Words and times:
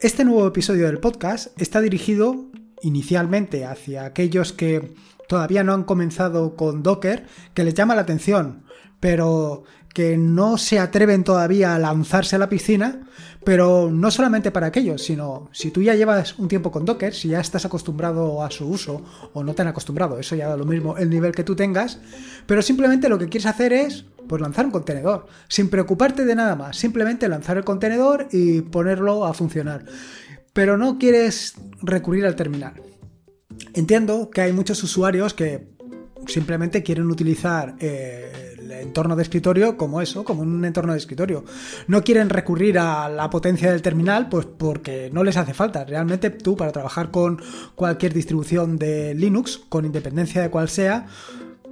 Este 0.00 0.24
nuevo 0.24 0.46
episodio 0.46 0.86
del 0.86 1.00
podcast 1.00 1.60
está 1.60 1.80
dirigido 1.80 2.47
inicialmente 2.82 3.64
hacia 3.64 4.04
aquellos 4.04 4.52
que 4.52 4.94
todavía 5.28 5.62
no 5.64 5.74
han 5.74 5.84
comenzado 5.84 6.56
con 6.56 6.82
Docker, 6.82 7.26
que 7.54 7.64
les 7.64 7.74
llama 7.74 7.94
la 7.94 8.02
atención, 8.02 8.64
pero 9.00 9.64
que 9.94 10.16
no 10.16 10.58
se 10.58 10.78
atreven 10.78 11.24
todavía 11.24 11.74
a 11.74 11.78
lanzarse 11.78 12.36
a 12.36 12.38
la 12.38 12.48
piscina, 12.48 13.00
pero 13.44 13.90
no 13.90 14.10
solamente 14.10 14.50
para 14.50 14.68
aquellos, 14.68 15.02
sino 15.02 15.48
si 15.52 15.70
tú 15.70 15.82
ya 15.82 15.94
llevas 15.94 16.38
un 16.38 16.48
tiempo 16.48 16.70
con 16.70 16.84
Docker, 16.84 17.14
si 17.14 17.28
ya 17.28 17.40
estás 17.40 17.64
acostumbrado 17.64 18.42
a 18.44 18.50
su 18.50 18.68
uso 18.68 19.02
o 19.32 19.42
no 19.42 19.54
te 19.54 19.62
han 19.62 19.68
acostumbrado, 19.68 20.18
eso 20.18 20.36
ya 20.36 20.48
da 20.48 20.56
lo 20.56 20.64
mismo 20.64 20.96
el 20.98 21.10
nivel 21.10 21.32
que 21.32 21.44
tú 21.44 21.56
tengas, 21.56 21.98
pero 22.46 22.62
simplemente 22.62 23.08
lo 23.08 23.18
que 23.18 23.28
quieres 23.28 23.46
hacer 23.46 23.72
es 23.72 24.04
pues 24.28 24.42
lanzar 24.42 24.66
un 24.66 24.72
contenedor, 24.72 25.26
sin 25.48 25.70
preocuparte 25.70 26.24
de 26.24 26.34
nada 26.34 26.54
más, 26.54 26.76
simplemente 26.76 27.28
lanzar 27.28 27.56
el 27.56 27.64
contenedor 27.64 28.28
y 28.30 28.60
ponerlo 28.60 29.24
a 29.24 29.32
funcionar. 29.32 29.84
Pero 30.52 30.76
no 30.76 30.98
quieres 30.98 31.54
recurrir 31.82 32.26
al 32.26 32.36
terminal. 32.36 32.74
Entiendo 33.74 34.30
que 34.30 34.40
hay 34.40 34.52
muchos 34.52 34.82
usuarios 34.82 35.34
que 35.34 35.68
simplemente 36.26 36.82
quieren 36.82 37.10
utilizar 37.10 37.76
eh, 37.80 38.56
el 38.58 38.70
entorno 38.72 39.16
de 39.16 39.22
escritorio 39.22 39.76
como 39.76 40.00
eso, 40.00 40.24
como 40.24 40.42
un 40.42 40.64
entorno 40.64 40.92
de 40.92 40.98
escritorio. 40.98 41.44
No 41.86 42.02
quieren 42.02 42.28
recurrir 42.28 42.78
a 42.78 43.08
la 43.08 43.30
potencia 43.30 43.70
del 43.70 43.82
terminal, 43.82 44.28
pues 44.28 44.46
porque 44.46 45.10
no 45.12 45.24
les 45.24 45.36
hace 45.36 45.54
falta. 45.54 45.84
Realmente 45.84 46.30
tú 46.30 46.56
para 46.56 46.72
trabajar 46.72 47.10
con 47.10 47.40
cualquier 47.74 48.12
distribución 48.12 48.78
de 48.78 49.14
Linux, 49.14 49.58
con 49.68 49.84
independencia 49.84 50.42
de 50.42 50.50
cuál 50.50 50.68
sea, 50.68 51.06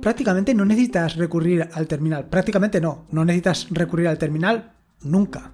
prácticamente 0.01 0.55
no 0.55 0.65
necesitas 0.65 1.17
recurrir 1.17 1.69
al 1.73 1.87
terminal. 1.87 2.27
Prácticamente 2.27 2.81
no, 2.81 3.07
no 3.11 3.25
necesitas 3.25 3.67
recurrir 3.71 4.09
al 4.09 4.19
terminal 4.19 4.73
nunca 5.03 5.53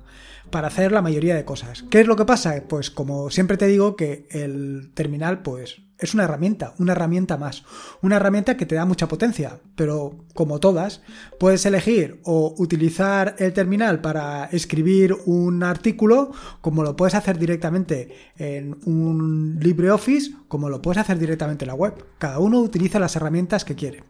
para 0.53 0.69
hacer 0.69 0.93
la 0.93 1.03
mayoría 1.03 1.35
de 1.35 1.45
cosas. 1.45 1.83
¿Qué 1.91 2.01
es 2.01 2.07
lo 2.07 2.15
que 2.15 2.25
pasa? 2.25 2.63
Pues 2.69 2.93
como 2.93 3.31
siempre 3.31 3.57
te 3.57 3.67
digo 3.67 3.97
que 3.97 4.29
el 4.31 4.93
terminal 4.95 5.43
pues 5.43 5.81
es 5.99 6.15
una 6.15 6.25
herramienta, 6.25 6.75
una 6.79 6.93
herramienta 6.93 7.37
más, 7.37 7.65
una 8.03 8.17
herramienta 8.17 8.57
que 8.57 8.67
te 8.67 8.75
da 8.75 8.85
mucha 8.85 9.09
potencia, 9.09 9.61
pero 9.77 10.25
como 10.35 10.61
todas, 10.61 11.01
puedes 11.41 11.65
elegir 11.65 12.21
o 12.25 12.55
utilizar 12.59 13.35
el 13.39 13.53
terminal 13.53 14.01
para 14.01 14.45
escribir 14.47 15.17
un 15.27 15.63
artículo, 15.63 16.33
como 16.61 16.83
lo 16.83 16.97
puedes 16.97 17.15
hacer 17.15 17.39
directamente 17.39 18.15
en 18.37 18.79
un 18.85 19.59
LibreOffice, 19.61 20.33
como 20.49 20.69
lo 20.69 20.83
puedes 20.83 20.99
hacer 20.99 21.19
directamente 21.19 21.65
en 21.65 21.69
la 21.69 21.75
web. 21.75 22.05
Cada 22.19 22.39
uno 22.41 22.61
utiliza 22.61 22.99
las 22.99 23.17
herramientas 23.17 23.65
que 23.65 23.75
quiere. 23.75 24.05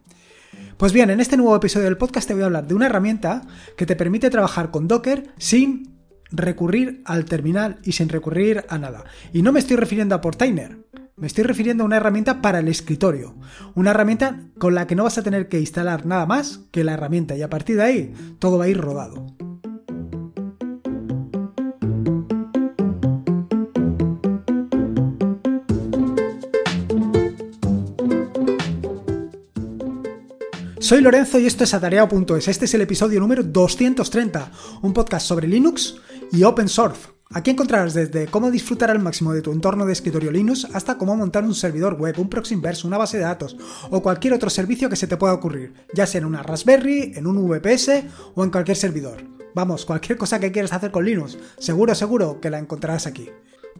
Pues 0.76 0.92
bien, 0.92 1.10
en 1.10 1.20
este 1.20 1.36
nuevo 1.36 1.54
episodio 1.54 1.84
del 1.84 1.98
podcast 1.98 2.26
te 2.26 2.34
voy 2.34 2.42
a 2.42 2.46
hablar 2.46 2.66
de 2.66 2.74
una 2.74 2.86
herramienta 2.86 3.42
que 3.76 3.86
te 3.86 3.96
permite 3.96 4.30
trabajar 4.30 4.70
con 4.70 4.88
Docker 4.88 5.32
sin 5.38 5.91
recurrir 6.32 7.02
al 7.04 7.24
terminal 7.24 7.78
y 7.84 7.92
sin 7.92 8.08
recurrir 8.08 8.64
a 8.68 8.78
nada. 8.78 9.04
Y 9.32 9.42
no 9.42 9.52
me 9.52 9.60
estoy 9.60 9.76
refiriendo 9.76 10.14
a 10.14 10.20
Portainer, 10.20 10.78
me 11.16 11.26
estoy 11.26 11.44
refiriendo 11.44 11.84
a 11.84 11.86
una 11.86 11.98
herramienta 11.98 12.40
para 12.40 12.60
el 12.60 12.68
escritorio. 12.68 13.36
Una 13.74 13.90
herramienta 13.90 14.40
con 14.58 14.74
la 14.74 14.86
que 14.86 14.96
no 14.96 15.04
vas 15.04 15.18
a 15.18 15.22
tener 15.22 15.48
que 15.48 15.60
instalar 15.60 16.06
nada 16.06 16.26
más 16.26 16.60
que 16.70 16.84
la 16.84 16.94
herramienta 16.94 17.36
y 17.36 17.42
a 17.42 17.50
partir 17.50 17.76
de 17.76 17.82
ahí 17.82 18.14
todo 18.38 18.58
va 18.58 18.64
a 18.64 18.68
ir 18.68 18.78
rodado. 18.78 19.26
Soy 30.82 31.00
Lorenzo 31.00 31.38
y 31.38 31.46
esto 31.46 31.62
es 31.62 31.74
atareado.es. 31.74 32.48
Este 32.48 32.64
es 32.64 32.74
el 32.74 32.80
episodio 32.80 33.20
número 33.20 33.44
230, 33.44 34.50
un 34.82 34.92
podcast 34.92 35.24
sobre 35.24 35.46
Linux 35.46 35.94
y 36.32 36.42
Open 36.42 36.68
Source. 36.68 37.02
Aquí 37.30 37.52
encontrarás 37.52 37.94
desde 37.94 38.26
cómo 38.26 38.50
disfrutar 38.50 38.90
al 38.90 38.98
máximo 38.98 39.32
de 39.32 39.42
tu 39.42 39.52
entorno 39.52 39.86
de 39.86 39.92
escritorio 39.92 40.32
Linux 40.32 40.66
hasta 40.72 40.98
cómo 40.98 41.14
montar 41.14 41.44
un 41.44 41.54
servidor 41.54 41.94
web, 41.94 42.18
un 42.18 42.28
proxy 42.28 42.54
inverse, 42.54 42.84
una 42.84 42.98
base 42.98 43.16
de 43.16 43.22
datos 43.22 43.56
o 43.90 44.02
cualquier 44.02 44.34
otro 44.34 44.50
servicio 44.50 44.88
que 44.88 44.96
se 44.96 45.06
te 45.06 45.16
pueda 45.16 45.34
ocurrir, 45.34 45.72
ya 45.94 46.04
sea 46.04 46.18
en 46.18 46.24
una 46.24 46.42
Raspberry, 46.42 47.12
en 47.14 47.28
un 47.28 47.48
VPS 47.48 48.02
o 48.34 48.42
en 48.42 48.50
cualquier 48.50 48.76
servidor. 48.76 49.22
Vamos, 49.54 49.86
cualquier 49.86 50.18
cosa 50.18 50.40
que 50.40 50.50
quieras 50.50 50.72
hacer 50.72 50.90
con 50.90 51.04
Linux, 51.04 51.38
seguro, 51.58 51.94
seguro 51.94 52.40
que 52.40 52.50
la 52.50 52.58
encontrarás 52.58 53.06
aquí. 53.06 53.30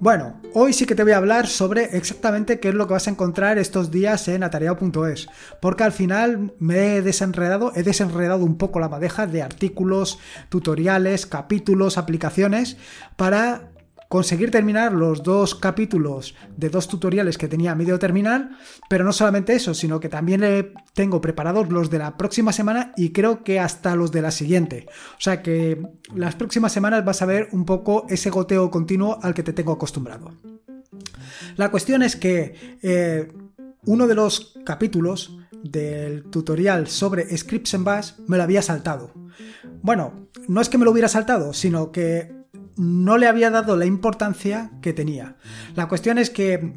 Bueno, 0.02 0.34
hoy 0.52 0.72
sí 0.72 0.84
que 0.84 0.96
te 0.96 1.04
voy 1.04 1.12
a 1.12 1.18
hablar 1.18 1.46
sobre 1.46 1.96
exactamente 1.96 2.58
qué 2.58 2.70
es 2.70 2.74
lo 2.74 2.88
que 2.88 2.94
vas 2.94 3.06
a 3.06 3.12
encontrar 3.12 3.56
estos 3.56 3.92
días 3.92 4.26
en 4.26 4.42
atareado.es, 4.42 5.28
porque 5.60 5.84
al 5.84 5.92
final 5.92 6.54
me 6.58 6.96
he 6.96 7.02
desenredado, 7.02 7.70
he 7.76 7.84
desenredado 7.84 8.44
un 8.44 8.58
poco 8.58 8.80
la 8.80 8.88
madeja 8.88 9.28
de 9.28 9.42
artículos, 9.42 10.18
tutoriales, 10.48 11.24
capítulos, 11.24 11.98
aplicaciones 11.98 12.78
para 13.14 13.70
conseguir 14.12 14.50
terminar 14.50 14.92
los 14.92 15.22
dos 15.22 15.54
capítulos 15.54 16.34
de 16.54 16.68
dos 16.68 16.86
tutoriales 16.86 17.38
que 17.38 17.48
tenía 17.48 17.74
medio 17.74 17.98
terminar, 17.98 18.50
pero 18.90 19.04
no 19.04 19.12
solamente 19.14 19.54
eso, 19.54 19.72
sino 19.72 20.00
que 20.00 20.10
también 20.10 20.74
tengo 20.92 21.22
preparados 21.22 21.70
los 21.70 21.88
de 21.88 21.98
la 21.98 22.18
próxima 22.18 22.52
semana 22.52 22.92
y 22.94 23.12
creo 23.12 23.42
que 23.42 23.58
hasta 23.58 23.96
los 23.96 24.12
de 24.12 24.20
la 24.20 24.30
siguiente. 24.30 24.84
O 25.16 25.20
sea 25.20 25.40
que 25.40 25.80
las 26.14 26.34
próximas 26.34 26.72
semanas 26.72 27.06
vas 27.06 27.22
a 27.22 27.24
ver 27.24 27.48
un 27.52 27.64
poco 27.64 28.04
ese 28.10 28.28
goteo 28.28 28.70
continuo 28.70 29.18
al 29.22 29.32
que 29.32 29.42
te 29.42 29.54
tengo 29.54 29.72
acostumbrado. 29.72 30.32
La 31.56 31.70
cuestión 31.70 32.02
es 32.02 32.14
que 32.14 32.78
eh, 32.82 33.32
uno 33.86 34.06
de 34.06 34.14
los 34.14 34.58
capítulos 34.66 35.38
del 35.62 36.24
tutorial 36.24 36.86
sobre 36.86 37.34
scripts 37.34 37.72
en 37.72 37.84
bash 37.84 38.12
me 38.26 38.36
lo 38.36 38.42
había 38.42 38.60
saltado. 38.60 39.10
Bueno, 39.80 40.28
no 40.48 40.60
es 40.60 40.68
que 40.68 40.76
me 40.76 40.84
lo 40.84 40.90
hubiera 40.90 41.08
saltado, 41.08 41.54
sino 41.54 41.92
que 41.92 42.41
no 42.76 43.18
le 43.18 43.26
había 43.26 43.50
dado 43.50 43.76
la 43.76 43.86
importancia 43.86 44.70
que 44.80 44.92
tenía. 44.92 45.36
La 45.74 45.88
cuestión 45.88 46.18
es 46.18 46.30
que 46.30 46.74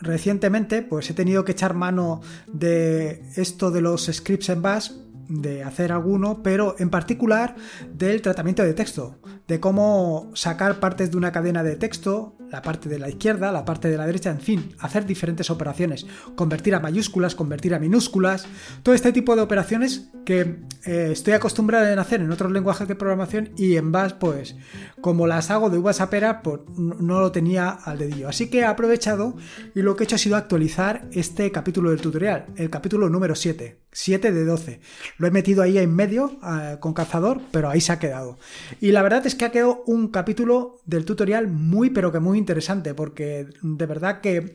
recientemente 0.00 0.82
pues 0.82 1.10
he 1.10 1.14
tenido 1.14 1.44
que 1.44 1.52
echar 1.52 1.74
mano 1.74 2.20
de 2.46 3.22
esto 3.36 3.70
de 3.70 3.80
los 3.80 4.06
scripts 4.12 4.50
en 4.50 4.62
bash 4.62 4.90
de 5.30 5.62
hacer 5.62 5.92
alguno, 5.92 6.42
pero 6.42 6.74
en 6.78 6.90
particular 6.90 7.54
del 7.92 8.20
tratamiento 8.20 8.64
de 8.64 8.74
texto, 8.74 9.16
de 9.46 9.60
cómo 9.60 10.30
sacar 10.34 10.80
partes 10.80 11.12
de 11.12 11.16
una 11.16 11.30
cadena 11.30 11.62
de 11.62 11.76
texto, 11.76 12.36
la 12.50 12.62
parte 12.62 12.88
de 12.88 12.98
la 12.98 13.08
izquierda, 13.08 13.52
la 13.52 13.64
parte 13.64 13.88
de 13.88 13.96
la 13.96 14.06
derecha, 14.06 14.30
en 14.30 14.40
fin, 14.40 14.74
hacer 14.80 15.06
diferentes 15.06 15.50
operaciones, 15.50 16.04
convertir 16.34 16.74
a 16.74 16.80
mayúsculas, 16.80 17.36
convertir 17.36 17.74
a 17.74 17.78
minúsculas, 17.78 18.46
todo 18.82 18.94
este 18.94 19.12
tipo 19.12 19.36
de 19.36 19.42
operaciones 19.42 20.10
que 20.24 20.64
eh, 20.84 21.10
estoy 21.12 21.34
acostumbrado 21.34 21.86
a 21.86 22.02
hacer 22.02 22.20
en 22.20 22.32
otros 22.32 22.50
lenguajes 22.50 22.88
de 22.88 22.96
programación 22.96 23.50
y 23.56 23.76
en 23.76 23.92
Bash, 23.92 24.14
pues 24.18 24.56
como 25.00 25.28
las 25.28 25.50
hago 25.52 25.70
de 25.70 25.78
uvas 25.78 26.00
a 26.00 26.10
pera, 26.10 26.42
pues 26.42 26.60
no 26.76 27.20
lo 27.20 27.30
tenía 27.30 27.70
al 27.70 27.98
dedillo. 27.98 28.28
Así 28.28 28.50
que 28.50 28.60
he 28.60 28.64
aprovechado 28.64 29.36
y 29.76 29.82
lo 29.82 29.94
que 29.94 30.02
he 30.02 30.06
hecho 30.06 30.16
ha 30.16 30.18
sido 30.18 30.36
actualizar 30.36 31.08
este 31.12 31.52
capítulo 31.52 31.90
del 31.90 32.00
tutorial, 32.00 32.46
el 32.56 32.68
capítulo 32.68 33.08
número 33.08 33.36
7. 33.36 33.80
7 33.92 34.32
de 34.32 34.44
12. 34.44 34.80
Lo 35.20 35.26
he 35.26 35.30
metido 35.30 35.62
ahí 35.62 35.76
en 35.76 35.94
medio 35.94 36.38
eh, 36.42 36.78
con 36.80 36.94
cazador, 36.94 37.42
pero 37.50 37.68
ahí 37.68 37.82
se 37.82 37.92
ha 37.92 37.98
quedado. 37.98 38.38
Y 38.80 38.90
la 38.92 39.02
verdad 39.02 39.26
es 39.26 39.34
que 39.34 39.44
ha 39.44 39.52
quedado 39.52 39.82
un 39.84 40.08
capítulo 40.08 40.80
del 40.86 41.04
tutorial 41.04 41.46
muy, 41.46 41.90
pero 41.90 42.10
que 42.10 42.20
muy 42.20 42.38
interesante, 42.38 42.94
porque 42.94 43.46
de 43.60 43.86
verdad 43.86 44.22
que 44.22 44.54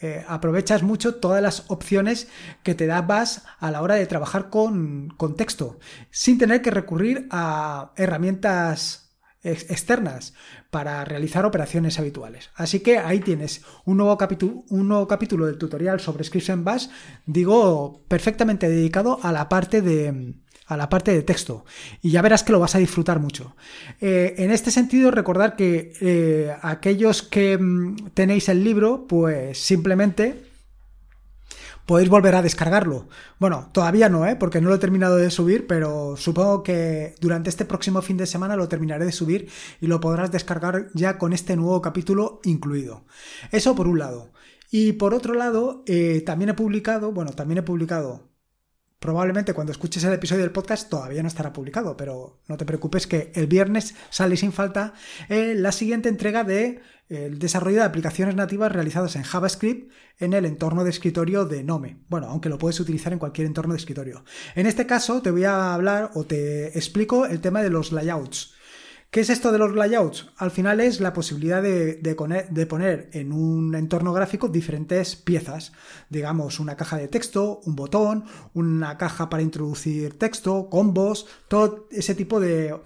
eh, 0.00 0.24
aprovechas 0.26 0.82
mucho 0.82 1.16
todas 1.16 1.42
las 1.42 1.64
opciones 1.68 2.28
que 2.62 2.74
te 2.74 2.86
da 2.86 3.02
Bash 3.02 3.40
a 3.58 3.70
la 3.70 3.82
hora 3.82 3.96
de 3.96 4.06
trabajar 4.06 4.48
con, 4.48 5.12
con 5.18 5.36
texto, 5.36 5.78
sin 6.10 6.38
tener 6.38 6.62
que 6.62 6.70
recurrir 6.70 7.28
a 7.30 7.92
herramientas 7.96 9.05
externas 9.46 10.34
para 10.70 11.04
realizar 11.04 11.44
operaciones 11.46 11.98
habituales. 11.98 12.50
Así 12.54 12.80
que 12.80 12.98
ahí 12.98 13.20
tienes 13.20 13.62
un 13.84 13.96
nuevo, 13.96 14.16
capítulo, 14.18 14.64
un 14.70 14.88
nuevo 14.88 15.06
capítulo 15.06 15.46
del 15.46 15.58
tutorial 15.58 16.00
sobre 16.00 16.24
Scripts 16.24 16.50
en 16.50 16.64
digo, 17.26 18.02
perfectamente 18.08 18.68
dedicado 18.68 19.18
a 19.22 19.32
la 19.32 19.48
parte 19.48 19.82
de 19.82 20.34
a 20.66 20.76
la 20.76 20.88
parte 20.88 21.12
de 21.12 21.22
texto 21.22 21.64
y 22.02 22.10
ya 22.10 22.22
verás 22.22 22.42
que 22.42 22.50
lo 22.50 22.58
vas 22.58 22.74
a 22.74 22.78
disfrutar 22.78 23.20
mucho. 23.20 23.54
Eh, 24.00 24.34
en 24.38 24.50
este 24.50 24.70
sentido, 24.70 25.10
recordar 25.10 25.54
que 25.54 25.92
eh, 26.00 26.52
aquellos 26.60 27.22
que 27.22 27.56
mm, 27.56 28.10
tenéis 28.14 28.48
el 28.48 28.64
libro, 28.64 29.06
pues 29.06 29.58
simplemente 29.58 30.45
podéis 31.86 32.10
volver 32.10 32.34
a 32.34 32.42
descargarlo. 32.42 33.08
Bueno, 33.38 33.70
todavía 33.72 34.08
no, 34.08 34.26
¿eh? 34.26 34.36
porque 34.36 34.60
no 34.60 34.68
lo 34.68 34.74
he 34.74 34.78
terminado 34.78 35.16
de 35.16 35.30
subir, 35.30 35.66
pero 35.66 36.16
supongo 36.16 36.62
que 36.62 37.14
durante 37.20 37.48
este 37.48 37.64
próximo 37.64 38.02
fin 38.02 38.16
de 38.16 38.26
semana 38.26 38.56
lo 38.56 38.68
terminaré 38.68 39.06
de 39.06 39.12
subir 39.12 39.48
y 39.80 39.86
lo 39.86 40.00
podrás 40.00 40.30
descargar 40.30 40.88
ya 40.94 41.16
con 41.16 41.32
este 41.32 41.56
nuevo 41.56 41.80
capítulo 41.80 42.40
incluido. 42.44 43.04
Eso 43.52 43.74
por 43.74 43.86
un 43.86 44.00
lado. 44.00 44.32
Y 44.70 44.92
por 44.94 45.14
otro 45.14 45.34
lado, 45.34 45.84
eh, 45.86 46.22
también 46.26 46.50
he 46.50 46.54
publicado, 46.54 47.12
bueno, 47.12 47.32
también 47.32 47.58
he 47.58 47.62
publicado 47.62 48.28
Probablemente 48.98 49.52
cuando 49.52 49.72
escuches 49.72 50.02
el 50.04 50.14
episodio 50.14 50.42
del 50.42 50.52
podcast 50.52 50.88
todavía 50.88 51.22
no 51.22 51.28
estará 51.28 51.52
publicado, 51.52 51.96
pero 51.96 52.40
no 52.48 52.56
te 52.56 52.64
preocupes 52.64 53.06
que 53.06 53.30
el 53.34 53.46
viernes 53.46 53.94
sale 54.10 54.36
sin 54.36 54.52
falta 54.52 54.94
eh, 55.28 55.54
la 55.54 55.70
siguiente 55.70 56.08
entrega 56.08 56.44
de 56.44 56.80
el 57.08 57.38
desarrollo 57.38 57.76
de 57.76 57.84
aplicaciones 57.84 58.34
nativas 58.34 58.72
realizadas 58.72 59.14
en 59.14 59.22
JavaScript 59.22 59.92
en 60.18 60.32
el 60.32 60.44
entorno 60.44 60.82
de 60.82 60.90
escritorio 60.90 61.44
de 61.44 61.62
Nome. 61.62 61.98
Bueno, 62.08 62.28
aunque 62.28 62.48
lo 62.48 62.58
puedes 62.58 62.80
utilizar 62.80 63.12
en 63.12 63.18
cualquier 63.18 63.46
entorno 63.46 63.74
de 63.74 63.78
escritorio. 63.78 64.24
En 64.54 64.66
este 64.66 64.86
caso 64.86 65.22
te 65.22 65.30
voy 65.30 65.44
a 65.44 65.74
hablar 65.74 66.10
o 66.14 66.24
te 66.24 66.76
explico 66.76 67.26
el 67.26 67.40
tema 67.40 67.62
de 67.62 67.70
los 67.70 67.92
layouts 67.92 68.55
¿Qué 69.16 69.22
es 69.22 69.30
esto 69.30 69.50
de 69.50 69.56
los 69.56 69.74
layouts? 69.74 70.26
Al 70.36 70.50
final 70.50 70.78
es 70.78 71.00
la 71.00 71.14
posibilidad 71.14 71.62
de, 71.62 72.66
poner 72.68 73.08
en 73.14 73.32
un 73.32 73.74
entorno 73.74 74.12
gráfico 74.12 74.48
diferentes 74.48 75.16
piezas. 75.16 75.72
Digamos, 76.10 76.60
una 76.60 76.76
caja 76.76 76.98
de 76.98 77.08
texto, 77.08 77.62
un 77.64 77.76
botón, 77.76 78.26
una 78.52 78.98
caja 78.98 79.30
para 79.30 79.42
introducir 79.42 80.18
texto, 80.18 80.68
combos, 80.68 81.26
todo 81.48 81.88
ese 81.90 82.14
tipo 82.14 82.40
de, 82.40 82.78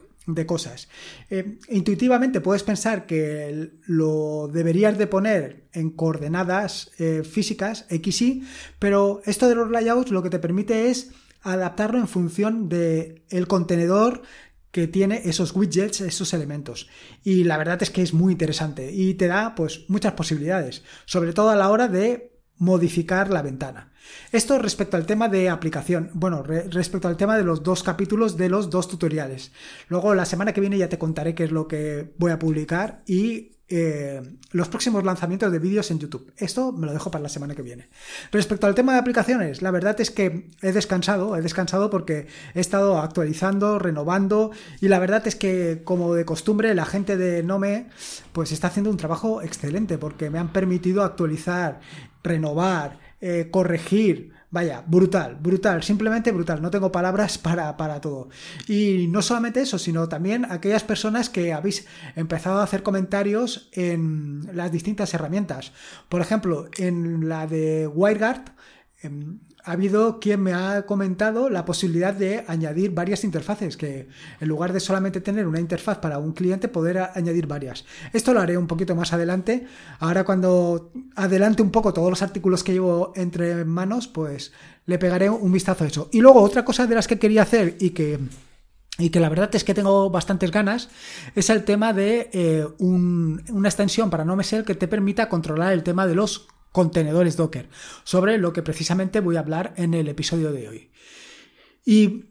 cosas. 0.47 0.89
Eh, 1.31 1.59
intuitivamente 1.69 2.41
puedes 2.41 2.63
pensar 2.63 3.07
que 3.07 3.73
lo 3.87 4.47
deberías 4.53 4.99
de 4.99 5.09
poner 5.09 5.65
en 5.73 5.91
coordenadas 5.91 6.93
eh, 7.01 7.25
físicas, 7.25 7.87
x, 7.89 8.23
y, 8.23 8.45
pero 8.79 9.21
esto 9.25 9.49
de 9.49 9.57
los 9.57 9.69
layouts 9.69 10.13
lo 10.13 10.23
que 10.23 10.31
te 10.31 10.39
permite 10.39 10.91
es 10.91 11.11
adaptarlo 11.43 11.99
en 11.99 12.07
función 12.07 12.69
del 12.69 13.23
el 13.31 13.49
contenedor 13.49 14.23
que 14.71 14.87
tiene 14.87 15.23
esos 15.25 15.55
widgets, 15.55 16.01
esos 16.01 16.33
elementos. 16.33 16.89
Y 17.25 17.45
la 17.45 17.59
verdad 17.59 17.83
es 17.83 17.91
que 17.91 18.03
es 18.03 18.15
muy 18.15 18.33
interesante 18.33 18.93
y 18.93 19.15
te 19.15 19.27
da 19.27 19.55
pues 19.55 19.85
muchas 19.89 20.13
posibilidades, 20.13 20.83
sobre 21.07 21.33
todo 21.33 21.51
a 21.51 21.57
la 21.57 21.71
hora 21.71 21.89
de 21.89 22.33
modificar 22.57 23.31
la 23.31 23.43
ventana. 23.43 23.91
Esto 24.33 24.59
respecto 24.59 24.97
al 24.97 25.07
tema 25.07 25.29
de 25.29 25.49
aplicación, 25.49 26.11
bueno, 26.15 26.43
respecto 26.43 27.09
al 27.09 27.17
tema 27.17 27.37
de 27.37 27.45
los 27.45 27.63
dos 27.63 27.83
capítulos 27.83 28.37
de 28.37 28.49
los 28.49 28.71
dos 28.71 28.89
tutoriales. 28.89 29.53
Luego 29.89 30.15
la 30.15 30.25
semana 30.25 30.53
que 30.53 30.61
viene 30.61 30.79
ya 30.79 30.89
te 30.89 30.99
contaré 30.99 31.35
qué 31.35 31.45
es 31.45 31.53
lo 31.53 31.69
que 31.69 32.13
voy 32.19 32.33
a 32.33 32.39
publicar 32.39 33.03
y 33.07 33.57
eh, 33.73 34.21
los 34.51 34.69
próximos 34.69 35.05
lanzamientos 35.05 35.53
de 35.53 35.61
vídeos 35.61 35.93
en 35.93 36.01
YouTube. 36.01 36.33
Esto 36.37 36.73
me 36.73 36.87
lo 36.87 36.93
dejo 36.93 37.13
para 37.13 37.23
la 37.23 37.29
semana 37.29 37.55
que 37.55 37.63
viene. 37.63 37.89
Respecto 38.33 38.67
al 38.67 38.75
tema 38.75 38.95
de 38.95 38.99
aplicaciones, 38.99 39.63
la 39.63 39.71
verdad 39.71 40.01
es 40.01 40.11
que 40.11 40.49
he 40.61 40.73
descansado, 40.73 41.37
he 41.37 41.41
descansado 41.41 41.89
porque 41.89 42.27
he 42.55 42.61
estado 42.61 42.99
actualizando, 42.99 43.79
renovando 43.79 44.51
y 44.81 44.89
la 44.89 44.99
verdad 44.99 45.25
es 45.29 45.37
que 45.37 45.83
como 45.85 46.15
de 46.15 46.25
costumbre 46.25 46.75
la 46.75 46.85
gente 46.85 47.17
de 47.17 47.45
Nome 47.45 47.87
pues 48.33 48.51
está 48.51 48.67
haciendo 48.67 48.91
un 48.91 48.97
trabajo 48.97 49.41
excelente 49.41 49.99
porque 49.99 50.31
me 50.31 50.41
han 50.41 50.53
permitido 50.53 51.05
actualizar, 51.05 51.81
renovar, 52.25 52.99
eh, 53.21 53.51
corregir, 53.53 54.33
Vaya, 54.53 54.83
brutal, 54.85 55.37
brutal, 55.41 55.83
simplemente 55.85 56.33
brutal. 56.33 56.61
No 56.61 56.71
tengo 56.71 56.91
palabras 56.91 57.39
para, 57.47 57.77
para, 57.77 58.01
todo. 58.01 58.29
Y 58.67 59.07
no 59.09 59.23
solamente 59.23 59.61
eso, 59.61 59.79
sino 59.79 60.09
también 60.09 60.45
aquellas 60.51 60.83
personas 60.83 61.31
que 61.31 61.53
habéis 61.53 61.87
empezado 62.17 62.61
a 62.61 62.65
hacer 62.65 62.83
comentarios 62.83 63.69
en 63.73 64.49
las 64.53 64.73
distintas 64.73 65.15
herramientas. 65.15 65.73
Por 66.09 66.21
ejemplo, 66.21 66.69
en 66.79 67.29
la 67.29 67.47
de 67.47 67.87
WireGuard, 67.87 68.51
em, 69.03 69.39
ha 69.71 69.75
habido 69.75 70.19
quien 70.19 70.43
me 70.43 70.53
ha 70.53 70.83
comentado 70.83 71.49
la 71.49 71.65
posibilidad 71.65 72.13
de 72.13 72.45
añadir 72.49 72.91
varias 72.91 73.23
interfaces, 73.23 73.77
que 73.77 74.09
en 74.41 74.49
lugar 74.49 74.73
de 74.73 74.81
solamente 74.81 75.21
tener 75.21 75.47
una 75.47 75.61
interfaz 75.61 75.99
para 75.99 76.19
un 76.19 76.33
cliente, 76.33 76.67
poder 76.67 76.99
añadir 77.15 77.47
varias. 77.47 77.85
Esto 78.13 78.35
lo 78.35 78.41
haré 78.41 78.59
un 78.59 78.67
poquito 78.67 78.97
más 78.97 79.13
adelante. 79.13 79.69
Ahora 80.01 80.25
cuando 80.25 80.91
adelante 81.15 81.63
un 81.63 81.71
poco 81.71 81.95
todos 81.95 82.11
los 82.11 82.21
artículos 82.21 82.65
que 82.65 82.73
llevo 82.73 83.13
entre 83.15 83.65
manos, 83.65 84.09
pues 84.09 84.53
le 84.87 84.99
pegaré 84.99 85.31
un 85.31 85.53
vistazo 85.53 85.85
a 85.85 85.87
eso. 85.87 86.09
Y 86.11 86.21
luego 86.21 86.43
otra 86.43 86.65
cosa 86.65 86.89
de 86.89 86.97
las 86.97 87.07
que 87.07 87.21
quería 87.21 87.43
hacer 87.43 87.77
y 87.79 87.91
que 87.91 88.19
y 88.99 89.11
que 89.11 89.21
la 89.21 89.29
verdad 89.29 89.55
es 89.55 89.63
que 89.65 89.73
tengo 89.73 90.11
bastantes 90.11 90.51
ganas, 90.51 90.91
es 91.35 91.49
el 91.49 91.65
tema 91.65 91.93
de 91.93 92.29
eh, 92.33 92.67
una 92.79 93.69
extensión 93.69 94.11
para 94.11 94.25
NoMesel 94.25 94.65
que 94.65 94.75
te 94.75 94.89
permita 94.89 95.29
controlar 95.29 95.73
el 95.73 95.85
tema 95.85 96.07
de 96.09 96.17
los 96.17 96.49
contenedores 96.73 97.37
Docker, 97.37 97.69
sobre 98.05 98.39
lo 98.39 98.53
que 98.53 98.63
precisamente 98.63 99.21
voy 99.21 99.37
a 99.37 99.41
hablar 99.41 99.75
en 99.77 99.95
el 99.95 100.09
episodio 100.09 100.53
de 100.53 100.69
hoy. 100.69 100.91
Y, 101.85 102.27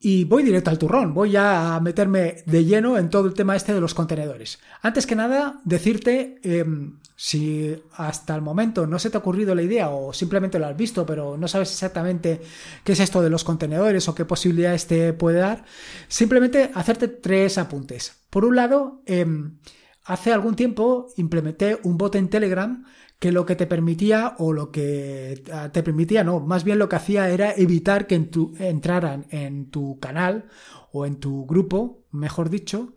y 0.00 0.24
voy 0.24 0.44
directo 0.44 0.70
al 0.70 0.78
turrón, 0.78 1.12
voy 1.12 1.34
a 1.36 1.78
meterme 1.82 2.42
de 2.46 2.64
lleno 2.64 2.98
en 2.98 3.10
todo 3.10 3.26
el 3.26 3.34
tema 3.34 3.56
este 3.56 3.74
de 3.74 3.80
los 3.80 3.94
contenedores. 3.94 4.60
Antes 4.80 5.06
que 5.06 5.16
nada, 5.16 5.60
decirte 5.64 6.38
em, 6.42 7.00
si 7.16 7.76
hasta 7.94 8.34
el 8.36 8.42
momento 8.42 8.86
no 8.86 9.00
se 9.00 9.10
te 9.10 9.16
ha 9.16 9.20
ocurrido 9.20 9.56
la 9.56 9.62
idea 9.62 9.90
o 9.90 10.12
simplemente 10.12 10.60
lo 10.60 10.66
has 10.66 10.76
visto, 10.76 11.04
pero 11.04 11.36
no 11.36 11.48
sabes 11.48 11.72
exactamente 11.72 12.40
qué 12.84 12.92
es 12.92 13.00
esto 13.00 13.20
de 13.22 13.30
los 13.30 13.42
contenedores 13.42 14.08
o 14.08 14.14
qué 14.14 14.24
posibilidades 14.24 14.86
te 14.86 15.12
puede 15.12 15.40
dar, 15.40 15.64
simplemente 16.06 16.70
hacerte 16.74 17.08
tres 17.08 17.58
apuntes. 17.58 18.22
Por 18.30 18.44
un 18.44 18.54
lado, 18.54 19.02
em, 19.04 19.58
hace 20.04 20.32
algún 20.32 20.54
tiempo 20.54 21.08
implementé 21.16 21.78
un 21.82 21.98
bot 21.98 22.14
en 22.14 22.28
Telegram 22.28 22.84
que 23.18 23.32
lo 23.32 23.46
que 23.46 23.56
te 23.56 23.66
permitía, 23.66 24.34
o 24.38 24.52
lo 24.52 24.70
que 24.70 25.42
ah, 25.52 25.70
te 25.72 25.82
permitía, 25.82 26.22
no, 26.22 26.40
más 26.40 26.64
bien 26.64 26.78
lo 26.78 26.88
que 26.88 26.96
hacía 26.96 27.28
era 27.30 27.52
evitar 27.52 28.06
que 28.06 28.14
en 28.14 28.30
tu, 28.30 28.54
entraran 28.58 29.26
en 29.30 29.70
tu 29.70 29.98
canal 29.98 30.46
o 30.92 31.04
en 31.04 31.16
tu 31.16 31.44
grupo, 31.46 32.04
mejor 32.12 32.48
dicho, 32.48 32.94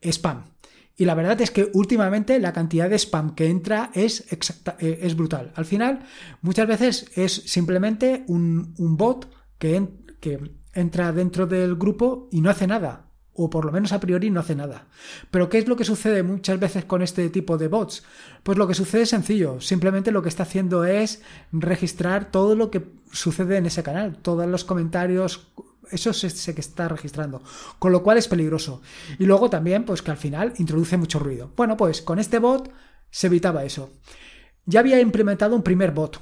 spam. 0.00 0.44
Y 0.96 1.06
la 1.06 1.14
verdad 1.14 1.40
es 1.40 1.50
que 1.50 1.70
últimamente 1.74 2.38
la 2.38 2.52
cantidad 2.52 2.88
de 2.88 2.98
spam 2.98 3.34
que 3.34 3.48
entra 3.48 3.90
es, 3.94 4.32
exacta, 4.32 4.76
eh, 4.78 5.00
es 5.02 5.16
brutal. 5.16 5.52
Al 5.56 5.64
final, 5.64 6.06
muchas 6.40 6.68
veces 6.68 7.10
es 7.16 7.32
simplemente 7.32 8.24
un, 8.28 8.74
un 8.78 8.96
bot 8.96 9.28
que, 9.58 9.88
que 10.20 10.38
entra 10.72 11.12
dentro 11.12 11.46
del 11.48 11.74
grupo 11.74 12.28
y 12.30 12.40
no 12.40 12.50
hace 12.50 12.68
nada 12.68 13.03
o 13.34 13.50
por 13.50 13.64
lo 13.64 13.72
menos 13.72 13.92
a 13.92 14.00
priori 14.00 14.30
no 14.30 14.40
hace 14.40 14.54
nada. 14.54 14.86
Pero 15.30 15.48
¿qué 15.48 15.58
es 15.58 15.68
lo 15.68 15.76
que 15.76 15.84
sucede 15.84 16.22
muchas 16.22 16.58
veces 16.58 16.84
con 16.84 17.02
este 17.02 17.28
tipo 17.30 17.58
de 17.58 17.68
bots? 17.68 18.04
Pues 18.42 18.58
lo 18.58 18.66
que 18.66 18.74
sucede 18.74 19.02
es 19.02 19.10
sencillo, 19.10 19.60
simplemente 19.60 20.12
lo 20.12 20.22
que 20.22 20.28
está 20.28 20.44
haciendo 20.44 20.84
es 20.84 21.22
registrar 21.52 22.30
todo 22.30 22.54
lo 22.54 22.70
que 22.70 22.84
sucede 23.12 23.56
en 23.56 23.66
ese 23.66 23.82
canal, 23.82 24.16
todos 24.16 24.46
los 24.46 24.64
comentarios, 24.64 25.48
eso 25.90 26.12
se 26.12 26.54
que 26.54 26.60
está 26.60 26.88
registrando, 26.88 27.42
con 27.78 27.92
lo 27.92 28.02
cual 28.02 28.18
es 28.18 28.28
peligroso. 28.28 28.82
Y 29.18 29.26
luego 29.26 29.50
también, 29.50 29.84
pues 29.84 30.02
que 30.02 30.10
al 30.10 30.16
final 30.16 30.54
introduce 30.58 30.96
mucho 30.96 31.18
ruido. 31.18 31.50
Bueno, 31.56 31.76
pues 31.76 32.02
con 32.02 32.18
este 32.18 32.38
bot 32.38 32.70
se 33.10 33.26
evitaba 33.26 33.64
eso. 33.64 33.90
Ya 34.66 34.80
había 34.80 35.00
implementado 35.00 35.54
un 35.54 35.62
primer 35.62 35.90
bot, 35.90 36.20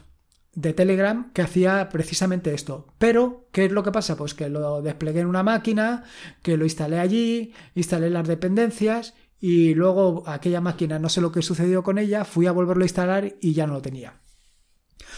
de 0.55 0.75
Telegram 0.75 1.33
que 1.33 1.43
hacía 1.43 1.89
precisamente 1.89 2.55
esto. 2.55 2.87
Pero, 2.99 3.47
¿qué 3.53 3.67
es 3.67 3.73
lo 3.73 3.83
que 3.83 3.93
pasa? 3.93 4.17
Pues 4.17 4.35
que 4.35 4.49
lo 4.49 4.83
desplegué 4.83 5.21
en 5.21 5.27
una 5.27 5.43
máquina, 5.43 6.05
que 6.43 6.57
lo 6.57 6.65
instalé 6.65 6.99
allí, 6.99 7.53
instalé 7.75 8.11
las 8.11 8.29
dependencias 8.29 9.15
y 9.41 9.75
luego 9.75 10.25
aquella 10.27 10.61
máquina, 10.61 10.99
no 10.99 11.09
sé 11.09 11.21
lo 11.21 11.33
que 11.33 11.43
sucedió 11.43 11.83
con 11.83 11.99
ella, 11.99 12.25
fui 12.25 12.47
a 12.47 12.53
volverlo 12.53 12.83
a 12.83 12.87
instalar 12.87 13.35
y 13.41 13.55
ya 13.55 13.67
no 13.67 13.75
lo 13.75 13.83
tenía. 13.83 14.22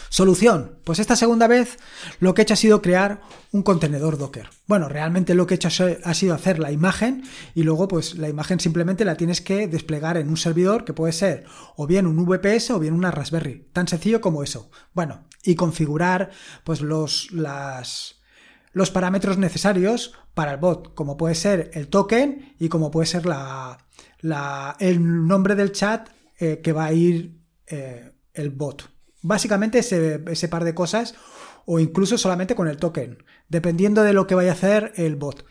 Solución. 0.09 0.79
Pues 0.83 0.99
esta 0.99 1.15
segunda 1.15 1.47
vez 1.47 1.77
lo 2.19 2.33
que 2.33 2.41
he 2.41 2.43
hecho 2.43 2.53
ha 2.53 2.57
sido 2.57 2.81
crear 2.81 3.21
un 3.51 3.63
contenedor 3.63 4.17
Docker. 4.17 4.49
Bueno, 4.67 4.89
realmente 4.89 5.35
lo 5.35 5.47
que 5.47 5.55
he 5.55 5.57
hecho 5.57 5.69
ha 6.03 6.13
sido 6.13 6.35
hacer 6.35 6.59
la 6.59 6.71
imagen 6.71 7.23
y 7.53 7.63
luego 7.63 7.87
pues 7.87 8.15
la 8.15 8.29
imagen 8.29 8.59
simplemente 8.59 9.05
la 9.05 9.17
tienes 9.17 9.41
que 9.41 9.67
desplegar 9.67 10.17
en 10.17 10.29
un 10.29 10.37
servidor 10.37 10.85
que 10.85 10.93
puede 10.93 11.13
ser 11.13 11.45
o 11.75 11.87
bien 11.87 12.07
un 12.07 12.25
VPS 12.25 12.71
o 12.71 12.79
bien 12.79 12.93
una 12.93 13.11
Raspberry. 13.11 13.67
Tan 13.73 13.87
sencillo 13.87 14.21
como 14.21 14.43
eso. 14.43 14.69
Bueno, 14.93 15.23
y 15.43 15.55
configurar 15.55 16.31
pues 16.63 16.81
los, 16.81 17.29
los 17.31 18.91
parámetros 18.91 19.37
necesarios 19.37 20.13
para 20.33 20.51
el 20.51 20.57
bot, 20.57 20.93
como 20.95 21.17
puede 21.17 21.35
ser 21.35 21.71
el 21.73 21.87
token 21.87 22.55
y 22.59 22.69
como 22.69 22.91
puede 22.91 23.07
ser 23.07 23.25
la 23.25 23.79
el 24.79 25.27
nombre 25.27 25.55
del 25.55 25.71
chat 25.71 26.09
eh, 26.39 26.59
que 26.61 26.73
va 26.73 26.85
a 26.85 26.93
ir 26.93 27.39
eh, 27.67 28.11
el 28.33 28.49
bot. 28.49 28.89
Básicamente 29.27 29.79
ese, 29.79 30.23
ese 30.27 30.47
par 30.47 30.63
de 30.63 30.75
cosas 30.75 31.15
o 31.65 31.79
incluso 31.79 32.19
solamente 32.19 32.53
con 32.53 32.67
el 32.67 32.77
token, 32.77 33.23
dependiendo 33.49 34.03
de 34.03 34.13
lo 34.13 34.27
que 34.27 34.35
vaya 34.35 34.51
a 34.51 34.53
hacer 34.53 34.93
el 34.97 35.15
bot. 35.15 35.45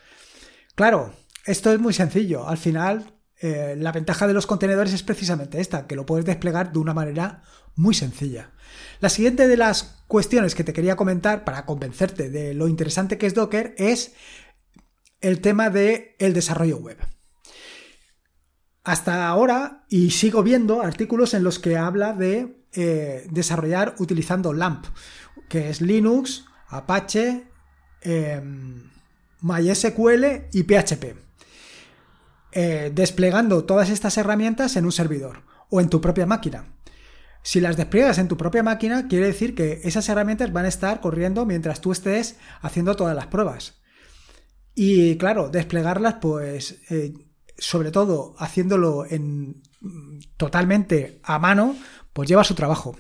Claro, 0.77 1.13
esto 1.45 1.73
es 1.73 1.81
muy 1.81 1.93
sencillo. 1.93 2.47
Al 2.47 2.57
final, 2.57 3.19
eh, 3.41 3.75
la 3.77 3.91
ventaja 3.91 4.29
de 4.29 4.33
los 4.33 4.47
contenedores 4.47 4.93
es 4.93 5.03
precisamente 5.03 5.61
esta, 5.61 5.89
que 5.89 5.97
lo 5.97 6.07
puedes 6.07 6.25
desplegar 6.25 6.73
de 6.73 6.79
una 6.79 6.95
manera 6.95 7.43
muy 7.75 7.95
sencilla. 7.95 8.53
La 9.01 9.09
siguiente 9.09 9.49
de 9.49 9.57
las 9.57 10.05
cuestiones 10.07 10.55
que 10.55 10.63
te 10.63 10.73
quería 10.73 10.95
comentar 10.95 11.43
para 11.43 11.67
convencerte 11.67 12.31
de 12.31 12.55
lo 12.55 12.69
interesante 12.69 13.19
que 13.19 13.27
es 13.27 13.35
Docker 13.35 13.75
es 13.77 14.15
el 15.21 15.41
tema 15.41 15.69
del 15.71 16.15
el 16.21 16.33
desarrollo 16.33 16.79
web. 16.79 16.99
Hasta 18.85 19.27
ahora, 19.27 19.85
y 19.89 20.13
sigo 20.13 20.45
viendo 20.45 20.81
artículos 20.83 21.35
en 21.35 21.43
los 21.43 21.59
que 21.59 21.77
habla 21.77 22.13
de 22.13 22.64
eh, 22.75 23.27
desarrollar 23.31 23.95
utilizando 23.99 24.53
LAMP, 24.53 24.87
que 25.49 25.71
es 25.71 25.81
Linux, 25.81 26.45
Apache, 26.69 27.45
em, 28.01 28.91
MySQL 29.41 30.49
y 30.53 30.63
PHP. 30.63 31.17
Eh, 32.53 32.93
desplegando 32.95 33.65
todas 33.65 33.91
estas 33.91 34.17
herramientas 34.17 34.77
en 34.77 34.85
un 34.85 34.93
servidor 34.93 35.43
o 35.71 35.81
en 35.81 35.89
tu 35.89 36.01
propia 36.01 36.27
máquina. 36.27 36.67
Si 37.43 37.61
las 37.61 37.77
despliegas 37.77 38.19
en 38.19 38.29
tu 38.29 38.37
propia 38.37 38.63
máquina, 38.63 39.07
quiere 39.09 39.27
decir 39.27 39.55
que 39.55 39.81
esas 39.85 40.09
herramientas 40.09 40.53
van 40.53 40.65
a 40.65 40.69
estar 40.69 41.01
corriendo 41.01 41.45
mientras 41.45 41.81
tú 41.81 41.93
estés 41.93 42.37
haciendo 42.63 42.97
todas 42.97 43.15
las 43.15 43.27
pruebas. 43.27 43.83
Y 44.75 45.17
claro, 45.19 45.51
desplegarlas, 45.51 46.15
pues, 46.23 46.81
eh, 46.91 47.13
sobre 47.59 47.91
todo 47.91 48.35
haciéndolo 48.39 49.05
en 49.05 49.63
totalmente 50.37 51.21
a 51.23 51.39
mano, 51.39 51.77
pues 52.15 52.29
lleva 52.29 52.45
su 52.45 52.55
trabajo. 52.55 52.97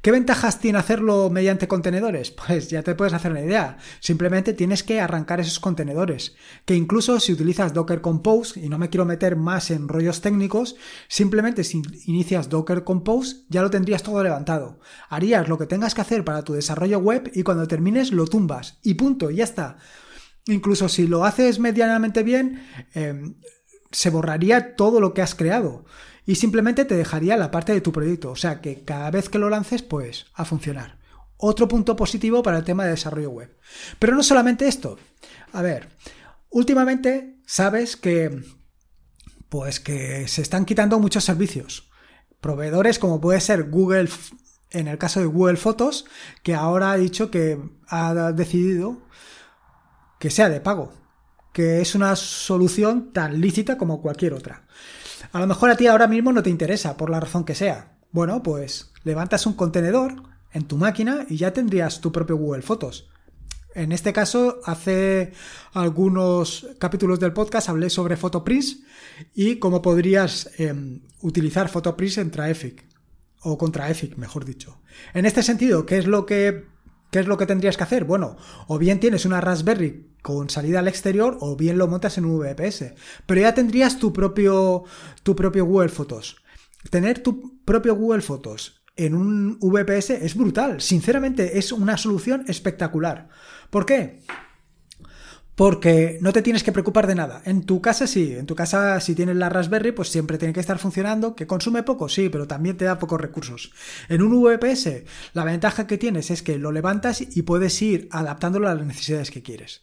¿Qué 0.00 0.12
ventajas 0.12 0.60
tiene 0.60 0.78
hacerlo 0.78 1.28
mediante 1.28 1.68
contenedores? 1.68 2.34
Pues 2.46 2.70
ya 2.70 2.82
te 2.82 2.94
puedes 2.94 3.12
hacer 3.12 3.32
una 3.32 3.42
idea. 3.42 3.78
Simplemente 4.00 4.52
tienes 4.52 4.82
que 4.82 5.00
arrancar 5.00 5.40
esos 5.40 5.58
contenedores. 5.58 6.34
Que 6.64 6.74
incluso 6.74 7.18
si 7.18 7.32
utilizas 7.32 7.72
Docker 7.72 8.00
Compose, 8.00 8.60
y 8.60 8.68
no 8.68 8.78
me 8.78 8.88
quiero 8.88 9.04
meter 9.04 9.36
más 9.36 9.70
en 9.70 9.88
rollos 9.88 10.20
técnicos, 10.20 10.76
simplemente 11.08 11.64
si 11.64 11.82
inicias 12.06 12.48
Docker 12.48 12.84
Compose 12.84 13.44
ya 13.48 13.62
lo 13.62 13.70
tendrías 13.70 14.02
todo 14.02 14.22
levantado. 14.22 14.80
Harías 15.08 15.48
lo 15.48 15.58
que 15.58 15.66
tengas 15.66 15.94
que 15.94 16.00
hacer 16.00 16.24
para 16.24 16.42
tu 16.42 16.52
desarrollo 16.52 16.98
web 16.98 17.30
y 17.34 17.42
cuando 17.42 17.66
termines 17.66 18.12
lo 18.12 18.26
tumbas. 18.26 18.78
Y 18.82 18.94
punto, 18.94 19.30
ya 19.30 19.44
está. 19.44 19.78
Incluso 20.46 20.88
si 20.88 21.06
lo 21.06 21.24
haces 21.24 21.58
medianamente 21.58 22.22
bien, 22.22 22.64
em, 22.94 23.34
se 23.92 24.10
borraría 24.10 24.74
todo 24.74 25.00
lo 25.00 25.14
que 25.14 25.22
has 25.22 25.34
creado 25.34 25.84
y 26.24 26.36
simplemente 26.36 26.84
te 26.84 26.96
dejaría 26.96 27.36
la 27.36 27.50
parte 27.50 27.72
de 27.72 27.80
tu 27.80 27.92
proyecto. 27.92 28.30
O 28.30 28.36
sea 28.36 28.60
que 28.60 28.84
cada 28.84 29.10
vez 29.10 29.28
que 29.28 29.38
lo 29.38 29.50
lances, 29.50 29.82
pues 29.82 30.26
a 30.34 30.44
funcionar. 30.44 30.98
Otro 31.36 31.68
punto 31.68 31.96
positivo 31.96 32.42
para 32.42 32.58
el 32.58 32.64
tema 32.64 32.84
de 32.84 32.90
desarrollo 32.90 33.30
web. 33.30 33.56
Pero 33.98 34.14
no 34.14 34.22
solamente 34.22 34.68
esto. 34.68 34.98
A 35.52 35.62
ver, 35.62 35.88
últimamente 36.50 37.40
sabes 37.46 37.96
que 37.96 38.42
pues 39.48 39.80
que 39.80 40.26
se 40.28 40.40
están 40.40 40.64
quitando 40.64 40.98
muchos 40.98 41.24
servicios. 41.24 41.90
Proveedores 42.40 42.98
como 42.98 43.20
puede 43.20 43.40
ser 43.40 43.68
Google, 43.68 44.08
en 44.70 44.88
el 44.88 44.96
caso 44.96 45.20
de 45.20 45.26
Google 45.26 45.58
Fotos, 45.58 46.06
que 46.42 46.54
ahora 46.54 46.92
ha 46.92 46.96
dicho 46.96 47.30
que 47.30 47.60
ha 47.86 48.32
decidido 48.32 49.02
que 50.18 50.30
sea 50.30 50.48
de 50.48 50.60
pago, 50.60 50.94
que 51.52 51.80
es 51.80 51.94
una 51.94 52.16
solución 52.16 53.12
tan 53.12 53.40
lícita 53.40 53.78
como 53.78 54.00
cualquier 54.00 54.34
otra. 54.34 54.66
A 55.32 55.40
lo 55.40 55.46
mejor 55.46 55.70
a 55.70 55.76
ti 55.76 55.86
ahora 55.86 56.06
mismo 56.06 56.32
no 56.32 56.42
te 56.42 56.50
interesa, 56.50 56.96
por 56.96 57.10
la 57.10 57.20
razón 57.20 57.44
que 57.44 57.54
sea. 57.54 57.96
Bueno, 58.10 58.42
pues 58.42 58.92
levantas 59.04 59.46
un 59.46 59.54
contenedor 59.54 60.22
en 60.52 60.64
tu 60.64 60.76
máquina 60.76 61.26
y 61.28 61.36
ya 61.36 61.52
tendrías 61.52 62.00
tu 62.00 62.12
propio 62.12 62.36
Google 62.36 62.62
Fotos. 62.62 63.08
En 63.74 63.92
este 63.92 64.12
caso, 64.12 64.60
hace 64.64 65.32
algunos 65.72 66.66
capítulos 66.78 67.18
del 67.20 67.32
podcast 67.32 67.70
hablé 67.70 67.88
sobre 67.88 68.16
PhotoPrints 68.16 68.80
y 69.34 69.56
cómo 69.56 69.80
podrías 69.80 70.50
em, 70.58 71.00
utilizar 71.22 71.70
PhotoPrints 71.70 72.18
en 72.18 72.30
Traeffic 72.30 72.84
o 73.40 73.56
contra 73.56 73.84
Traeffic, 73.84 74.18
mejor 74.18 74.44
dicho. 74.44 74.82
En 75.14 75.24
este 75.24 75.42
sentido, 75.42 75.86
¿qué 75.86 75.96
es 75.98 76.06
lo 76.06 76.26
que 76.26 76.70
¿Qué 77.12 77.20
es 77.20 77.26
lo 77.26 77.36
que 77.36 77.44
tendrías 77.44 77.76
que 77.76 77.82
hacer? 77.82 78.04
Bueno, 78.04 78.38
o 78.68 78.78
bien 78.78 78.98
tienes 78.98 79.26
una 79.26 79.42
Raspberry 79.42 80.11
con 80.22 80.48
salida 80.48 80.78
al 80.78 80.88
exterior 80.88 81.36
o 81.40 81.56
bien 81.56 81.78
lo 81.78 81.88
montas 81.88 82.16
en 82.16 82.24
un 82.24 82.38
VPS. 82.38 82.94
Pero 83.26 83.40
ya 83.40 83.54
tendrías 83.54 83.98
tu 83.98 84.12
propio, 84.12 84.84
tu 85.22 85.36
propio 85.36 85.66
Google 85.66 85.88
Fotos. 85.88 86.36
Tener 86.90 87.22
tu 87.22 87.60
propio 87.64 87.94
Google 87.94 88.22
Fotos 88.22 88.82
en 88.96 89.14
un 89.14 89.58
VPS 89.60 90.10
es 90.10 90.34
brutal. 90.34 90.80
Sinceramente, 90.80 91.58
es 91.58 91.72
una 91.72 91.96
solución 91.96 92.44
espectacular. 92.48 93.28
¿Por 93.70 93.86
qué? 93.86 94.20
Porque 95.54 96.18
no 96.20 96.32
te 96.32 96.42
tienes 96.42 96.62
que 96.62 96.72
preocupar 96.72 97.06
de 97.06 97.14
nada. 97.14 97.42
En 97.44 97.64
tu 97.64 97.82
casa 97.82 98.06
sí, 98.06 98.34
en 98.34 98.46
tu 98.46 98.54
casa 98.54 99.00
si 99.00 99.14
tienes 99.14 99.36
la 99.36 99.50
Raspberry, 99.50 99.92
pues 99.92 100.08
siempre 100.08 100.38
tiene 100.38 100.54
que 100.54 100.60
estar 100.60 100.78
funcionando, 100.78 101.36
que 101.36 101.46
consume 101.46 101.82
poco, 101.82 102.08
sí, 102.08 102.30
pero 102.30 102.46
también 102.46 102.76
te 102.76 102.86
da 102.86 102.98
pocos 102.98 103.20
recursos. 103.20 103.72
En 104.08 104.22
un 104.22 104.42
VPS, 104.42 105.04
la 105.34 105.44
ventaja 105.44 105.86
que 105.86 105.98
tienes 105.98 106.30
es 106.30 106.42
que 106.42 106.58
lo 106.58 106.72
levantas 106.72 107.20
y 107.20 107.42
puedes 107.42 107.80
ir 107.82 108.08
adaptándolo 108.10 108.68
a 108.68 108.74
las 108.74 108.86
necesidades 108.86 109.30
que 109.30 109.42
quieres. 109.42 109.82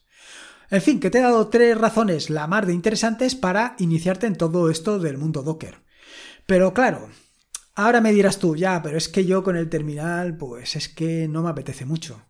En 0.71 0.81
fin, 0.81 0.99
que 0.99 1.09
te 1.09 1.17
he 1.17 1.21
dado 1.21 1.47
tres 1.47 1.77
razones 1.77 2.29
la 2.29 2.45
mar 2.45 2.65
de 2.65 2.73
interesantes 2.73 3.35
para 3.35 3.75
iniciarte 3.79 4.27
en 4.27 4.35
todo 4.35 4.69
esto 4.69 4.99
del 4.99 5.17
mundo 5.17 5.41
Docker. 5.41 5.81
Pero 6.45 6.73
claro, 6.73 7.09
ahora 7.75 8.01
me 8.01 8.11
dirás 8.11 8.37
tú, 8.37 8.55
ya, 8.55 8.81
pero 8.83 8.97
es 8.97 9.09
que 9.09 9.25
yo 9.25 9.43
con 9.43 9.55
el 9.55 9.69
terminal, 9.69 10.37
pues 10.37 10.75
es 10.75 10.87
que 10.87 11.27
no 11.27 11.41
me 11.41 11.49
apetece 11.49 11.85
mucho. 11.85 12.21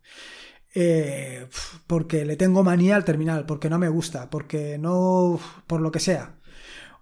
Eh, 0.74 1.48
porque 1.88 2.26
le 2.26 2.38
tengo 2.38 2.64
manía 2.64 2.96
al 2.96 3.04
terminal, 3.04 3.46
porque 3.46 3.70
no 3.70 3.80
me 3.80 3.90
gusta, 3.90 4.30
porque 4.30 4.78
no, 4.78 5.40
por 5.68 5.82
lo 5.82 5.92
que 5.92 6.00
sea. 6.00 6.40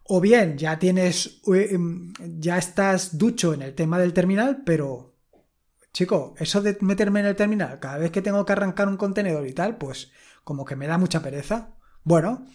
O 0.03 0.21
bien 0.21 0.57
ya 0.57 0.79
tienes, 0.79 1.41
eh, 1.53 1.69
em, 1.71 2.13
ya 2.39 2.57
estás 2.57 3.17
ducho 3.17 3.53
en 3.53 3.61
el 3.61 3.75
tema 3.75 3.99
del 3.99 4.13
terminal, 4.13 4.63
pero, 4.65 5.15
chico, 5.93 6.33
eso 6.39 6.61
de 6.61 6.77
meterme 6.81 7.19
en 7.19 7.27
el 7.27 7.35
terminal 7.35 7.79
cada 7.79 7.97
vez 7.97 8.11
que 8.11 8.21
tengo 8.21 8.45
que 8.45 8.53
arrancar 8.53 8.87
un 8.87 8.97
contenedor 8.97 9.45
y 9.47 9.53
tal, 9.53 9.77
pues 9.77 10.11
como 10.47 10.63
que 10.63 10.77
me 10.77 10.87
da 10.87 10.97
mucha 10.97 11.21
pereza. 11.21 11.75
Bueno, 12.05 12.45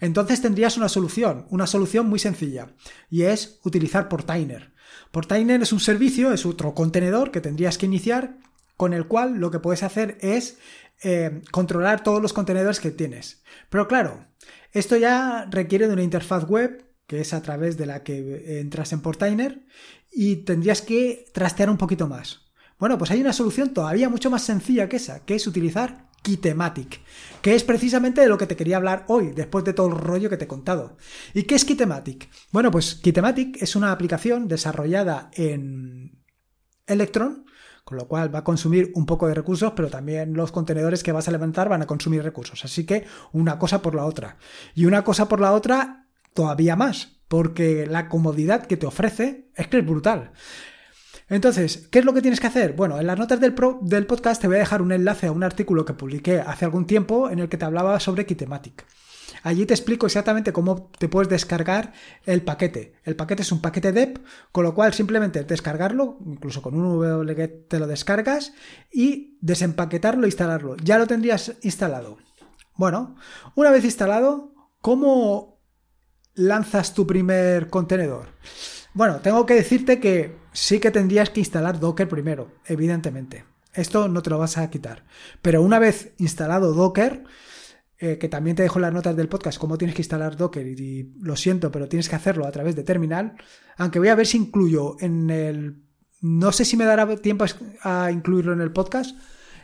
entonces 0.00 0.40
tendrías 0.40 0.78
una 0.78 0.88
solución, 0.88 1.44
una 1.50 1.66
solución 1.66 2.08
muy 2.08 2.18
sencilla, 2.18 2.74
y 3.10 3.24
es 3.24 3.60
utilizar 3.64 4.08
Portainer. 4.08 4.72
Portainer 5.10 5.60
es 5.60 5.70
un 5.70 5.80
servicio, 5.80 6.32
es 6.32 6.46
otro 6.46 6.74
contenedor 6.74 7.30
que 7.30 7.42
tendrías 7.42 7.76
que 7.76 7.84
iniciar 7.84 8.38
con 8.78 8.94
el 8.94 9.06
cual 9.06 9.34
lo 9.34 9.50
que 9.50 9.58
puedes 9.58 9.82
hacer 9.82 10.16
es 10.22 10.56
eh, 11.02 11.42
controlar 11.50 12.02
todos 12.02 12.22
los 12.22 12.32
contenedores 12.32 12.80
que 12.80 12.92
tienes. 12.92 13.42
Pero 13.68 13.88
claro, 13.88 14.26
esto 14.72 14.96
ya 14.96 15.46
requiere 15.50 15.86
de 15.86 15.92
una 15.92 16.02
interfaz 16.02 16.48
web, 16.48 16.86
que 17.06 17.20
es 17.20 17.34
a 17.34 17.42
través 17.42 17.76
de 17.76 17.84
la 17.84 18.02
que 18.04 18.58
entras 18.58 18.94
en 18.94 19.02
Portainer, 19.02 19.66
y 20.10 20.36
tendrías 20.36 20.80
que 20.80 21.26
trastear 21.34 21.68
un 21.68 21.76
poquito 21.76 22.08
más. 22.08 22.46
Bueno, 22.78 22.96
pues 22.96 23.10
hay 23.10 23.20
una 23.20 23.34
solución 23.34 23.74
todavía 23.74 24.08
mucho 24.08 24.30
más 24.30 24.44
sencilla 24.44 24.88
que 24.88 24.96
esa, 24.96 25.26
que 25.26 25.34
es 25.34 25.46
utilizar 25.46 26.08
Kitematic, 26.24 27.02
que 27.42 27.54
es 27.54 27.64
precisamente 27.64 28.22
de 28.22 28.28
lo 28.28 28.38
que 28.38 28.46
te 28.46 28.56
quería 28.56 28.78
hablar 28.78 29.04
hoy, 29.08 29.32
después 29.32 29.62
de 29.62 29.74
todo 29.74 29.88
el 29.88 29.94
rollo 29.94 30.30
que 30.30 30.38
te 30.38 30.46
he 30.46 30.48
contado. 30.48 30.96
¿Y 31.34 31.42
qué 31.42 31.54
es 31.54 31.66
Kitematic? 31.66 32.30
Bueno, 32.50 32.70
pues 32.70 32.94
Kitematic 32.94 33.62
es 33.62 33.76
una 33.76 33.92
aplicación 33.92 34.48
desarrollada 34.48 35.30
en 35.34 36.24
Electron, 36.86 37.44
con 37.84 37.98
lo 37.98 38.08
cual 38.08 38.34
va 38.34 38.38
a 38.38 38.44
consumir 38.44 38.90
un 38.94 39.04
poco 39.04 39.28
de 39.28 39.34
recursos, 39.34 39.74
pero 39.76 39.90
también 39.90 40.32
los 40.32 40.50
contenedores 40.50 41.02
que 41.02 41.12
vas 41.12 41.28
a 41.28 41.30
levantar 41.30 41.68
van 41.68 41.82
a 41.82 41.86
consumir 41.86 42.22
recursos. 42.22 42.64
Así 42.64 42.86
que 42.86 43.04
una 43.32 43.58
cosa 43.58 43.82
por 43.82 43.94
la 43.94 44.06
otra. 44.06 44.38
Y 44.74 44.86
una 44.86 45.04
cosa 45.04 45.28
por 45.28 45.40
la 45.40 45.52
otra 45.52 46.08
todavía 46.32 46.74
más, 46.74 47.20
porque 47.28 47.86
la 47.86 48.08
comodidad 48.08 48.66
que 48.66 48.78
te 48.78 48.86
ofrece 48.86 49.50
es 49.56 49.68
que 49.68 49.80
es 49.80 49.86
brutal. 49.86 50.32
Entonces, 51.28 51.88
¿qué 51.90 52.00
es 52.00 52.04
lo 52.04 52.12
que 52.12 52.22
tienes 52.22 52.40
que 52.40 52.46
hacer? 52.46 52.74
Bueno, 52.74 53.00
en 53.00 53.06
las 53.06 53.18
notas 53.18 53.40
del, 53.40 53.54
del 53.82 54.06
podcast 54.06 54.40
te 54.40 54.46
voy 54.46 54.56
a 54.56 54.60
dejar 54.60 54.82
un 54.82 54.92
enlace 54.92 55.26
a 55.26 55.32
un 55.32 55.42
artículo 55.42 55.84
que 55.84 55.94
publiqué 55.94 56.40
hace 56.40 56.64
algún 56.64 56.86
tiempo 56.86 57.30
en 57.30 57.38
el 57.38 57.48
que 57.48 57.56
te 57.56 57.64
hablaba 57.64 57.98
sobre 58.00 58.26
Kitematic. 58.26 58.84
Allí 59.42 59.66
te 59.66 59.74
explico 59.74 60.06
exactamente 60.06 60.52
cómo 60.52 60.90
te 60.98 61.08
puedes 61.08 61.28
descargar 61.28 61.92
el 62.24 62.42
paquete. 62.42 62.94
El 63.04 63.16
paquete 63.16 63.42
es 63.42 63.52
un 63.52 63.60
paquete 63.60 63.92
DEP, 63.92 64.18
con 64.52 64.64
lo 64.64 64.74
cual 64.74 64.94
simplemente 64.94 65.44
descargarlo, 65.44 66.18
incluso 66.24 66.62
con 66.62 66.74
un 66.74 66.98
wget 66.98 67.68
te 67.68 67.78
lo 67.78 67.86
descargas 67.86 68.52
y 68.90 69.38
desempaquetarlo 69.40 70.24
e 70.24 70.28
instalarlo. 70.28 70.76
Ya 70.82 70.98
lo 70.98 71.06
tendrías 71.06 71.54
instalado. 71.62 72.18
Bueno, 72.76 73.16
una 73.54 73.70
vez 73.70 73.84
instalado, 73.84 74.54
¿cómo 74.80 75.60
lanzas 76.34 76.94
tu 76.94 77.06
primer 77.06 77.68
contenedor? 77.68 78.28
Bueno, 78.94 79.16
tengo 79.20 79.44
que 79.44 79.54
decirte 79.54 79.98
que 79.98 80.36
sí 80.52 80.78
que 80.78 80.92
tendrías 80.92 81.30
que 81.30 81.40
instalar 81.40 81.80
Docker 81.80 82.08
primero, 82.08 82.52
evidentemente. 82.64 83.44
Esto 83.72 84.06
no 84.06 84.22
te 84.22 84.30
lo 84.30 84.38
vas 84.38 84.56
a 84.56 84.70
quitar. 84.70 85.04
Pero 85.42 85.62
una 85.62 85.80
vez 85.80 86.12
instalado 86.18 86.72
Docker, 86.72 87.24
eh, 87.98 88.18
que 88.18 88.28
también 88.28 88.54
te 88.54 88.62
dejo 88.62 88.78
las 88.78 88.92
notas 88.92 89.16
del 89.16 89.28
podcast 89.28 89.58
cómo 89.58 89.78
tienes 89.78 89.96
que 89.96 90.02
instalar 90.02 90.36
Docker 90.36 90.64
y, 90.64 91.12
lo 91.20 91.34
siento, 91.34 91.72
pero 91.72 91.88
tienes 91.88 92.08
que 92.08 92.14
hacerlo 92.14 92.46
a 92.46 92.52
través 92.52 92.76
de 92.76 92.84
terminal, 92.84 93.34
aunque 93.76 93.98
voy 93.98 94.08
a 94.08 94.14
ver 94.14 94.28
si 94.28 94.38
incluyo 94.38 94.96
en 95.00 95.28
el... 95.28 95.82
No 96.20 96.52
sé 96.52 96.64
si 96.64 96.76
me 96.76 96.84
dará 96.84 97.16
tiempo 97.16 97.44
a 97.82 98.10
incluirlo 98.12 98.52
en 98.52 98.60
el 98.60 98.72
podcast, 98.72 99.18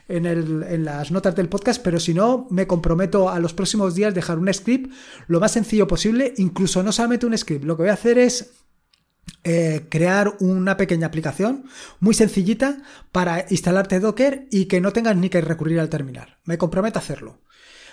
en, 0.09 0.27
en, 0.27 0.85
las 0.85 1.13
notas 1.13 1.37
del 1.37 1.49
podcast, 1.49 1.81
pero 1.83 2.01
si 2.01 2.15
no, 2.15 2.49
me 2.51 2.67
comprometo 2.67 3.31
a 3.31 3.39
los 3.39 3.55
próximos 3.55 3.95
días 3.95 4.13
dejar 4.13 4.39
un 4.39 4.53
script 4.53 4.93
lo 5.29 5.39
más 5.39 5.53
sencillo 5.53 5.87
posible, 5.87 6.35
incluso 6.37 6.83
no 6.83 6.91
solamente 6.91 7.27
un 7.27 7.39
script, 7.39 7.65
lo 7.65 7.77
que 7.77 7.85
voy 7.85 7.91
a 7.91 7.95
hacer 7.95 8.19
es 8.19 8.60
eh, 9.43 9.87
crear 9.89 10.37
una 10.41 10.77
pequeña 10.77 11.07
aplicación 11.07 11.65
muy 11.99 12.15
sencillita 12.15 12.83
para 13.11 13.47
instalarte 13.49 13.99
Docker 13.99 14.47
y 14.51 14.67
que 14.67 14.83
no 14.83 14.93
tengas 14.93 15.17
ni 15.17 15.31
que 15.31 15.41
recurrir 15.41 15.81
al 15.81 15.89
terminal. 15.89 16.39
Me 16.45 16.59
comprometo 16.59 16.99
a 16.99 17.03
hacerlo. 17.03 17.41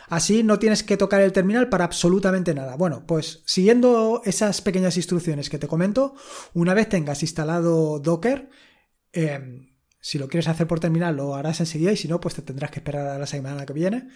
Así 0.09 0.43
no 0.43 0.59
tienes 0.59 0.83
que 0.83 0.97
tocar 0.97 1.21
el 1.21 1.33
terminal 1.33 1.69
para 1.69 1.85
absolutamente 1.85 2.53
nada. 2.53 2.75
Bueno, 2.75 3.05
pues 3.05 3.43
siguiendo 3.45 4.21
esas 4.25 4.61
pequeñas 4.61 4.97
instrucciones 4.97 5.49
que 5.49 5.57
te 5.57 5.67
comento, 5.67 6.15
una 6.53 6.73
vez 6.73 6.89
tengas 6.89 7.21
instalado 7.23 7.99
Docker, 7.99 8.49
em, 9.11 9.69
si 9.99 10.17
lo 10.17 10.27
quieres 10.27 10.47
hacer 10.47 10.67
por 10.67 10.79
terminal 10.79 11.15
lo 11.15 11.35
harás 11.35 11.59
enseguida 11.59 11.91
y 11.91 11.97
si 11.97 12.07
no, 12.07 12.19
pues 12.19 12.35
te 12.35 12.41
tendrás 12.41 12.71
que 12.71 12.79
esperar 12.79 13.07
a 13.07 13.19
la 13.19 13.25
semana 13.25 13.65
que 13.65 13.73
viene. 13.73 14.07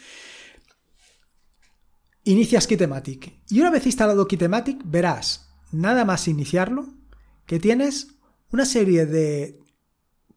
Inicias 2.23 2.67
Kitematic. 2.67 3.41
Y 3.49 3.59
una 3.59 3.71
vez 3.71 3.85
instalado 3.85 4.27
Kitematic, 4.27 4.81
verás, 4.85 5.49
nada 5.71 6.05
más 6.05 6.27
iniciarlo, 6.27 7.00
que 7.45 7.59
tienes 7.59 8.07
una 8.51 8.65
serie 8.65 9.05
de 9.05 9.61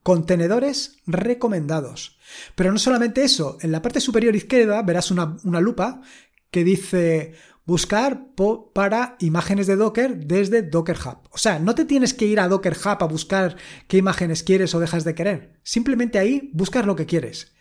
contenedores 0.04 0.98
recomendados. 1.06 2.18
Pero 2.54 2.70
no 2.70 2.78
solamente 2.78 3.24
eso, 3.24 3.58
en 3.62 3.72
la 3.72 3.82
parte 3.82 4.00
superior 4.00 4.36
izquierda 4.36 4.82
verás 4.82 5.10
una, 5.10 5.60
lupa 5.60 6.02
que 6.50 6.62
dice 6.62 7.34
buscar 7.64 8.28
para 8.74 9.16
imágenes 9.20 9.66
de 9.66 9.76
Docker 9.76 10.26
desde 10.26 10.62
Docker 10.62 10.98
Hub. 10.98 11.28
O 11.30 11.38
sea, 11.38 11.58
no 11.58 11.74
te 11.74 11.86
tienes 11.86 12.12
que 12.12 12.26
ir 12.26 12.38
a 12.38 12.48
Docker 12.48 12.76
Hub 12.76 12.98
a 13.02 13.06
buscar 13.06 13.56
qué 13.88 13.96
imágenes 13.96 14.42
quieres 14.42 14.74
o 14.74 14.80
dejas 14.80 15.04
de 15.04 15.14
querer. 15.14 15.58
Simplemente 15.62 16.18
ahí 16.18 16.50
buscas 16.52 16.84
lo 16.84 16.94
que 16.94 17.06
quieres. 17.06 17.52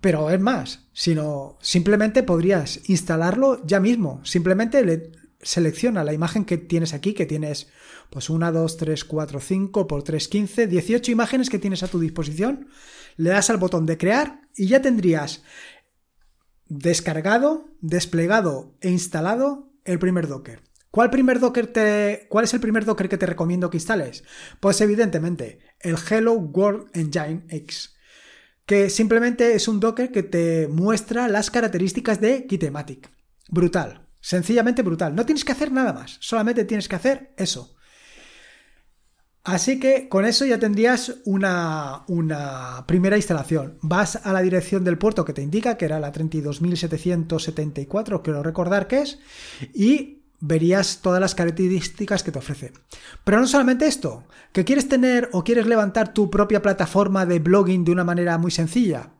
Pero 0.00 0.30
es 0.30 0.40
más, 0.40 0.88
sino 0.92 1.58
simplemente 1.60 2.22
podrías 2.22 2.88
instalarlo 2.88 3.64
ya 3.66 3.80
mismo. 3.80 4.24
Simplemente 4.24 4.84
le 4.84 5.12
selecciona 5.44 6.02
la 6.02 6.12
imagen 6.12 6.44
que 6.44 6.58
tienes 6.58 6.94
aquí, 6.94 7.14
que 7.14 7.26
tienes 7.26 7.68
pues 8.10 8.30
1, 8.30 8.50
2, 8.50 8.76
3, 8.76 9.04
4, 9.04 9.40
5 9.40 9.86
por 9.86 10.02
3, 10.02 10.28
15, 10.28 10.66
18 10.66 11.12
imágenes 11.12 11.50
que 11.50 11.58
tienes 11.58 11.82
a 11.82 11.88
tu 11.88 12.00
disposición. 12.00 12.68
Le 13.16 13.30
das 13.30 13.50
al 13.50 13.58
botón 13.58 13.86
de 13.86 13.98
crear 13.98 14.40
y 14.56 14.66
ya 14.66 14.82
tendrías 14.82 15.44
descargado, 16.68 17.68
desplegado 17.80 18.76
e 18.80 18.90
instalado 18.90 19.70
el 19.84 19.98
primer 19.98 20.26
Docker. 20.26 20.62
¿Cuál, 20.90 21.10
primer 21.10 21.40
Docker 21.40 21.66
te, 21.66 22.26
¿Cuál 22.28 22.44
es 22.44 22.54
el 22.54 22.60
primer 22.60 22.84
Docker 22.84 23.08
que 23.08 23.18
te 23.18 23.26
recomiendo 23.26 23.68
que 23.68 23.78
instales? 23.78 24.24
Pues 24.60 24.80
evidentemente 24.80 25.58
el 25.80 25.96
Hello 26.08 26.34
World 26.34 26.88
Engine 26.94 27.44
X, 27.48 27.96
que 28.64 28.88
simplemente 28.88 29.54
es 29.54 29.66
un 29.66 29.80
Docker 29.80 30.12
que 30.12 30.22
te 30.22 30.68
muestra 30.68 31.28
las 31.28 31.50
características 31.50 32.20
de 32.20 32.46
Kitematic. 32.46 33.10
Brutal, 33.50 34.03
sencillamente 34.24 34.80
brutal. 34.80 35.14
No 35.14 35.26
tienes 35.26 35.44
que 35.44 35.52
hacer 35.52 35.70
nada 35.70 35.92
más, 35.92 36.16
solamente 36.20 36.64
tienes 36.64 36.88
que 36.88 36.96
hacer 36.96 37.34
eso. 37.36 37.76
Así 39.44 39.78
que 39.78 40.08
con 40.08 40.24
eso 40.24 40.46
ya 40.46 40.58
tendrías 40.58 41.16
una, 41.26 42.06
primera 42.86 43.18
instalación. 43.18 43.76
Vas 43.82 44.24
a 44.24 44.32
la 44.32 44.40
dirección 44.40 44.82
del 44.82 44.96
puerto 44.96 45.26
que 45.26 45.34
te 45.34 45.42
indica, 45.42 45.76
que 45.76 45.84
era 45.84 46.00
la 46.00 46.10
32.774, 46.10 48.22
quiero 48.22 48.42
recordar 48.42 48.88
que 48.88 49.02
es, 49.02 49.18
y 49.74 50.22
verías 50.40 51.02
todas 51.02 51.20
las 51.20 51.34
características 51.34 52.22
que 52.22 52.32
te 52.32 52.38
ofrece. 52.38 52.72
Pero 53.24 53.40
no 53.40 53.46
solamente 53.46 53.86
esto, 53.86 54.24
que 54.52 54.64
quieres 54.64 54.88
tener 54.88 55.28
o 55.32 55.44
quieres 55.44 55.66
levantar 55.66 56.14
tu 56.14 56.30
propia 56.30 56.62
plataforma 56.62 57.26
de 57.26 57.40
blogging 57.40 57.84
de 57.84 57.92
una 57.92 58.04
manera 58.04 58.38
muy 58.38 58.50
sencilla 58.50 59.10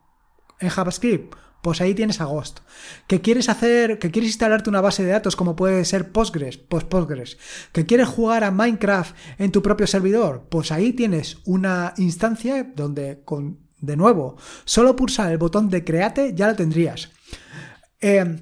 en 0.61 0.70
JavaScript, 0.70 1.34
pues 1.64 1.80
ahí 1.80 1.94
tienes 1.94 2.21
a 2.21 2.26
Ghost. 2.26 2.61
¿Que 3.06 3.23
quieres 3.23 3.49
hacer, 3.49 3.99
que 3.99 4.11
quieres 4.11 4.33
instalarte 4.33 4.68
una 4.68 4.83
base 4.83 5.02
de 5.02 5.12
datos 5.12 5.35
como 5.35 5.56
puede 5.56 5.87
ser 5.87 6.12
Postgres? 6.12 6.59
Pues. 6.59 6.85
¿Que 7.73 7.87
quieres 7.87 8.06
jugar 8.06 8.44
a 8.44 8.50
Minecraft 8.50 9.16
en 9.38 9.50
tu 9.50 9.62
propio 9.62 9.87
servidor? 9.87 10.47
Pues 10.50 10.71
ahí 10.71 10.92
tienes 10.92 11.38
una 11.47 11.94
instancia 11.97 12.71
donde 12.76 13.23
con, 13.25 13.61
de 13.78 13.97
nuevo, 13.97 14.37
solo 14.66 14.94
pulsar 14.94 15.33
el 15.33 15.38
botón 15.38 15.71
de 15.71 15.85
create 15.85 16.35
ya 16.35 16.49
lo 16.49 16.54
tendrías. 16.54 17.11
Em, 17.99 18.40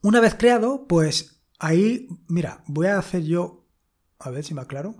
una 0.00 0.20
vez 0.20 0.34
creado, 0.34 0.86
pues 0.88 1.42
ahí, 1.58 2.08
mira, 2.26 2.64
voy 2.66 2.86
a 2.86 2.98
hacer 2.98 3.22
yo, 3.22 3.66
a 4.18 4.30
ver 4.30 4.44
si 4.44 4.54
me 4.54 4.62
aclaro. 4.62 4.94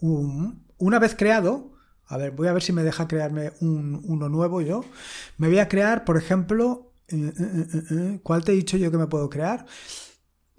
una 0.00 0.98
vez 0.98 1.14
creado, 1.14 1.71
a 2.12 2.18
ver, 2.18 2.32
voy 2.32 2.46
a 2.46 2.52
ver 2.52 2.62
si 2.62 2.74
me 2.74 2.82
deja 2.82 3.08
crearme 3.08 3.52
uno 3.60 4.28
nuevo 4.28 4.60
yo. 4.60 4.84
Me 5.38 5.48
voy 5.48 5.60
a 5.60 5.68
crear, 5.68 6.04
por 6.04 6.18
ejemplo, 6.18 6.92
eh, 7.08 7.32
eh, 7.38 7.82
eh, 7.90 8.20
¿cuál 8.22 8.44
te 8.44 8.52
he 8.52 8.54
dicho 8.54 8.76
yo 8.76 8.90
que 8.90 8.98
me 8.98 9.06
puedo 9.06 9.30
crear? 9.30 9.64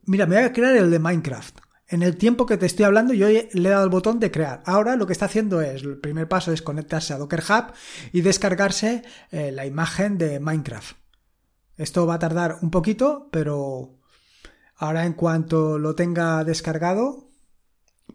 Mira, 0.06 0.26
me 0.26 0.36
voy 0.36 0.46
a 0.46 0.52
crear 0.52 0.76
el 0.76 0.90
de 0.90 0.98
Minecraft. 0.98 1.60
En 1.90 2.02
el 2.02 2.18
tiempo 2.18 2.48
que 2.48 2.58
te 2.58 2.66
estoy 2.66 2.86
hablando, 2.86 3.14
yo 3.14 3.28
le 3.28 3.44
he 3.54 3.70
dado 3.72 3.84
el 3.84 3.92
botón 3.92 4.20
de 4.20 4.32
crear. 4.32 4.64
Ahora 4.66 4.96
lo 4.96 5.06
que 5.06 5.14
está 5.14 5.26
haciendo 5.26 5.62
es, 5.62 5.84
el 5.84 6.00
primer 6.00 6.28
paso 6.28 6.52
es 6.52 6.64
conectarse 6.64 7.14
a 7.14 7.20
Docker 7.20 7.44
Hub 7.48 7.74
y 8.12 8.22
descargarse 8.22 9.04
la 9.30 9.68
imagen 9.68 10.18
de 10.18 10.40
Minecraft. 10.40 10.98
Esto 11.78 12.08
va 12.08 12.16
a 12.16 12.20
tardar 12.20 12.58
un 12.64 12.72
poquito, 12.72 13.30
pero 13.32 14.00
ahora 14.76 15.06
en 15.06 15.14
cuanto 15.14 15.78
lo 15.78 15.94
tenga 15.94 16.44
descargado, 16.44 17.30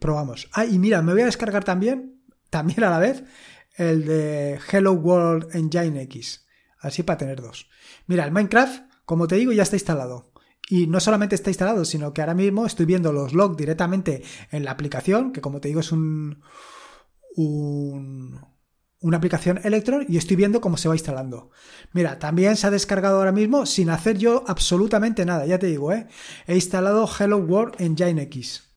probamos. 0.00 0.49
Ah, 0.54 0.64
y 0.64 0.80
mira, 0.80 1.02
me 1.02 1.12
voy 1.12 1.23
a 1.23 1.26
descargar 1.26 1.62
también 1.62 2.18
también 2.50 2.85
a 2.85 2.90
la 2.90 2.99
vez 2.99 3.25
el 3.76 4.05
de 4.05 4.59
Hello 4.71 4.93
World 4.93 5.55
Engine 5.55 6.02
X. 6.02 6.47
Así 6.81 7.02
para 7.02 7.19
tener 7.19 7.40
dos. 7.40 7.69
Mira, 8.07 8.25
el 8.25 8.33
Minecraft, 8.33 8.83
como 9.05 9.27
te 9.27 9.37
digo, 9.37 9.53
ya 9.53 9.62
está 9.62 9.77
instalado. 9.77 10.33
Y 10.68 10.87
no 10.87 11.01
solamente 11.01 11.35
está 11.35 11.51
instalado, 11.51 11.85
sino 11.85 12.12
que 12.12 12.20
ahora 12.20 12.35
mismo 12.35 12.66
estoy 12.66 12.87
viendo 12.87 13.12
los 13.12 13.33
logs 13.33 13.57
directamente 13.57 14.23
en 14.51 14.64
la 14.64 14.73
aplicación, 14.73 15.33
que 15.33 15.40
como 15.40 15.61
te 15.61 15.68
digo 15.68 15.81
es 15.81 15.92
un, 15.92 16.42
un 17.37 18.40
una 19.01 19.18
aplicación 19.18 19.61
Electron 19.62 20.07
y 20.09 20.16
estoy 20.16 20.37
viendo 20.37 20.61
cómo 20.61 20.77
se 20.77 20.88
va 20.88 20.94
instalando. 20.94 21.51
Mira, 21.92 22.18
también 22.18 22.57
se 22.57 22.66
ha 22.66 22.70
descargado 22.70 23.18
ahora 23.18 23.33
mismo 23.33 23.66
sin 23.66 23.90
hacer 23.90 24.18
yo 24.18 24.44
absolutamente 24.46 25.25
nada, 25.25 25.46
ya 25.46 25.59
te 25.59 25.68
digo, 25.68 25.92
¿eh? 25.92 26.09
He 26.46 26.55
instalado 26.55 27.09
Hello 27.18 27.38
World 27.38 27.81
Engine 27.81 28.23
X. 28.23 28.67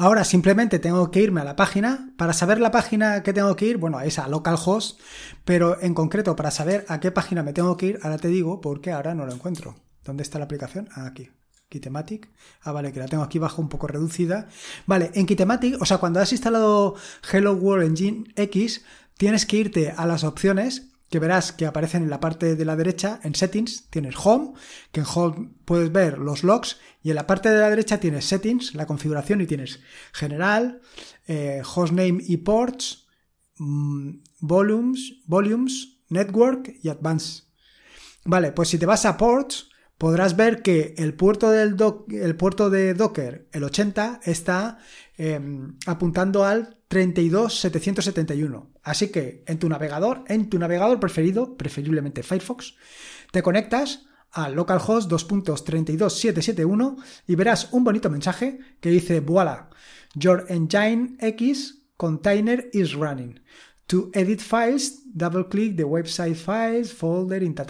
Ahora 0.00 0.22
simplemente 0.22 0.78
tengo 0.78 1.10
que 1.10 1.20
irme 1.20 1.40
a 1.40 1.44
la 1.44 1.56
página. 1.56 2.12
Para 2.16 2.32
saber 2.32 2.60
la 2.60 2.70
página 2.70 3.24
que 3.24 3.32
tengo 3.32 3.56
que 3.56 3.66
ir, 3.66 3.78
bueno, 3.78 4.00
es 4.00 4.20
a 4.20 4.28
localhost, 4.28 5.00
pero 5.44 5.82
en 5.82 5.92
concreto 5.92 6.36
para 6.36 6.52
saber 6.52 6.84
a 6.86 7.00
qué 7.00 7.10
página 7.10 7.42
me 7.42 7.52
tengo 7.52 7.76
que 7.76 7.86
ir, 7.86 7.98
ahora 8.04 8.16
te 8.16 8.28
digo 8.28 8.60
porque 8.60 8.92
ahora 8.92 9.16
no 9.16 9.26
lo 9.26 9.32
encuentro. 9.34 9.74
¿Dónde 10.04 10.22
está 10.22 10.38
la 10.38 10.44
aplicación? 10.44 10.88
Ah, 10.94 11.04
aquí. 11.06 11.30
Kitematic. 11.68 12.30
Ah, 12.62 12.70
vale, 12.70 12.92
que 12.92 13.00
la 13.00 13.08
tengo 13.08 13.24
aquí 13.24 13.38
abajo 13.38 13.60
un 13.60 13.68
poco 13.68 13.88
reducida. 13.88 14.46
Vale, 14.86 15.10
en 15.14 15.26
Kitematic, 15.26 15.82
o 15.82 15.84
sea, 15.84 15.98
cuando 15.98 16.20
has 16.20 16.30
instalado 16.30 16.94
Hello 17.32 17.54
World 17.54 17.88
Engine 17.88 18.32
X, 18.36 18.84
tienes 19.16 19.46
que 19.46 19.56
irte 19.56 19.90
a 19.90 20.06
las 20.06 20.22
opciones 20.22 20.92
que 21.08 21.18
verás 21.18 21.52
que 21.52 21.66
aparecen 21.66 22.02
en 22.02 22.10
la 22.10 22.20
parte 22.20 22.54
de 22.54 22.64
la 22.64 22.76
derecha, 22.76 23.20
en 23.22 23.34
Settings, 23.34 23.88
tienes 23.90 24.14
Home, 24.22 24.52
que 24.92 25.00
en 25.00 25.06
Home 25.14 25.50
puedes 25.64 25.90
ver 25.90 26.18
los 26.18 26.44
logs, 26.44 26.78
y 27.02 27.10
en 27.10 27.16
la 27.16 27.26
parte 27.26 27.50
de 27.50 27.58
la 27.58 27.70
derecha 27.70 27.98
tienes 27.98 28.26
Settings, 28.26 28.74
la 28.74 28.86
configuración, 28.86 29.40
y 29.40 29.46
tienes 29.46 29.80
General, 30.12 30.80
eh, 31.26 31.62
Hostname 31.74 32.18
y 32.20 32.38
Ports, 32.38 33.06
mm, 33.56 34.10
Volumes, 34.40 35.14
Volumes, 35.26 35.98
Network 36.08 36.74
y 36.82 36.88
Advanced. 36.88 37.44
Vale, 38.24 38.52
pues 38.52 38.68
si 38.68 38.78
te 38.78 38.86
vas 38.86 39.04
a 39.06 39.16
Ports, 39.16 39.67
podrás 39.98 40.36
ver 40.36 40.62
que 40.62 40.94
el 40.96 41.12
puerto, 41.14 41.50
del 41.50 41.76
el 42.10 42.36
puerto 42.36 42.70
de 42.70 42.94
Docker, 42.94 43.48
el 43.52 43.64
80, 43.64 44.20
está 44.24 44.78
em, 45.16 45.76
apuntando 45.86 46.44
al 46.44 46.78
32771. 46.86 48.70
Así 48.82 49.08
que 49.08 49.42
en 49.46 49.58
tu 49.58 49.68
navegador, 49.68 50.24
en 50.28 50.48
tu 50.48 50.58
navegador 50.58 51.00
preferido, 51.00 51.56
preferiblemente 51.56 52.22
Firefox, 52.22 52.76
te 53.32 53.42
conectas 53.42 54.06
a 54.30 54.48
localhost 54.48 55.10
2.32771 55.10 56.96
y 57.26 57.34
verás 57.34 57.72
un 57.72 57.82
bonito 57.84 58.08
mensaje 58.08 58.60
que 58.80 58.90
dice 58.90 59.20
voilà, 59.20 59.70
your 60.14 60.46
engine 60.48 61.16
X 61.20 61.82
container 61.96 62.70
is 62.72 62.94
running. 62.94 63.40
To 63.88 64.10
edit 64.12 64.40
files, 64.40 65.02
double 65.14 65.48
click 65.48 65.76
the 65.76 65.84
website 65.84 66.36
files 66.36 66.92
folder 66.92 67.42
in 67.42 67.54
ta, 67.54 67.64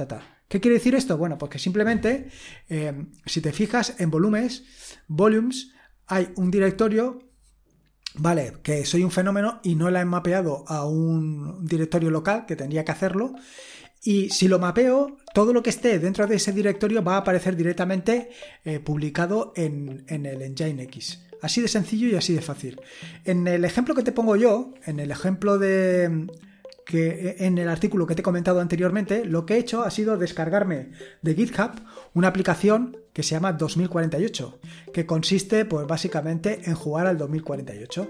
¿Qué 0.48 0.60
quiere 0.60 0.76
decir 0.76 0.94
esto? 0.94 1.18
Bueno, 1.18 1.36
porque 1.36 1.58
simplemente, 1.58 2.28
eh, 2.70 3.06
si 3.26 3.42
te 3.42 3.52
fijas 3.52 3.94
en 3.98 4.10
volúmenes, 4.10 4.64
volumes, 5.06 5.72
hay 6.06 6.30
un 6.36 6.50
directorio, 6.50 7.18
vale, 8.14 8.54
que 8.62 8.86
soy 8.86 9.04
un 9.04 9.10
fenómeno 9.10 9.60
y 9.62 9.74
no 9.74 9.90
la 9.90 10.00
he 10.00 10.06
mapeado 10.06 10.64
a 10.66 10.86
un 10.86 11.66
directorio 11.66 12.10
local, 12.10 12.46
que 12.46 12.56
tendría 12.56 12.82
que 12.82 12.92
hacerlo, 12.92 13.34
y 14.02 14.30
si 14.30 14.48
lo 14.48 14.58
mapeo, 14.58 15.18
todo 15.34 15.52
lo 15.52 15.62
que 15.62 15.70
esté 15.70 15.98
dentro 15.98 16.26
de 16.26 16.36
ese 16.36 16.52
directorio 16.52 17.04
va 17.04 17.16
a 17.16 17.18
aparecer 17.18 17.54
directamente 17.54 18.30
eh, 18.64 18.80
publicado 18.80 19.52
en, 19.54 20.04
en 20.08 20.24
el 20.24 20.40
Engine 20.40 20.82
X. 20.84 21.24
Así 21.42 21.60
de 21.60 21.68
sencillo 21.68 22.08
y 22.08 22.14
así 22.14 22.32
de 22.32 22.40
fácil. 22.40 22.80
En 23.24 23.46
el 23.46 23.64
ejemplo 23.64 23.94
que 23.94 24.02
te 24.02 24.12
pongo 24.12 24.34
yo, 24.36 24.72
en 24.86 24.98
el 24.98 25.10
ejemplo 25.10 25.58
de, 25.58 26.26
que 26.88 27.36
en 27.40 27.58
el 27.58 27.68
artículo 27.68 28.06
que 28.06 28.14
te 28.14 28.22
he 28.22 28.24
comentado 28.24 28.60
anteriormente, 28.60 29.26
lo 29.26 29.44
que 29.44 29.54
he 29.54 29.58
hecho 29.58 29.82
ha 29.82 29.90
sido 29.90 30.16
descargarme 30.16 30.92
de 31.20 31.34
GitHub 31.34 31.72
una 32.14 32.28
aplicación 32.28 32.96
que 33.18 33.24
se 33.24 33.34
llama 33.34 33.52
2048, 33.52 34.60
que 34.92 35.04
consiste 35.04 35.64
pues 35.64 35.88
básicamente 35.88 36.60
en 36.66 36.76
jugar 36.76 37.08
al 37.08 37.18
2048. 37.18 38.06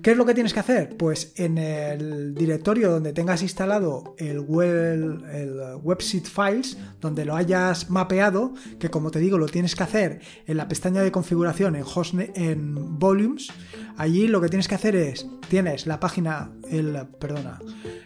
¿Qué 0.00 0.12
es 0.12 0.16
lo 0.16 0.24
que 0.24 0.34
tienes 0.34 0.54
que 0.54 0.60
hacer? 0.60 0.96
Pues 0.96 1.32
en 1.34 1.58
el 1.58 2.32
directorio 2.32 2.92
donde 2.92 3.12
tengas 3.12 3.42
instalado 3.42 4.14
el, 4.18 4.38
web, 4.38 5.20
el 5.34 5.60
website 5.82 6.28
files, 6.28 6.78
donde 7.00 7.24
lo 7.24 7.34
hayas 7.34 7.90
mapeado, 7.90 8.54
que 8.78 8.88
como 8.88 9.10
te 9.10 9.18
digo 9.18 9.36
lo 9.36 9.48
tienes 9.48 9.74
que 9.74 9.82
hacer 9.82 10.20
en 10.46 10.56
la 10.56 10.68
pestaña 10.68 11.02
de 11.02 11.10
configuración 11.10 11.74
en, 11.74 11.82
host, 11.82 12.14
en 12.14 13.00
volumes, 13.00 13.48
allí 13.96 14.28
lo 14.28 14.40
que 14.40 14.48
tienes 14.48 14.68
que 14.68 14.76
hacer 14.76 14.94
es, 14.94 15.26
tienes 15.48 15.88
la 15.88 15.98
página, 15.98 16.52
el, 16.70 17.04
perdona, 17.18 17.58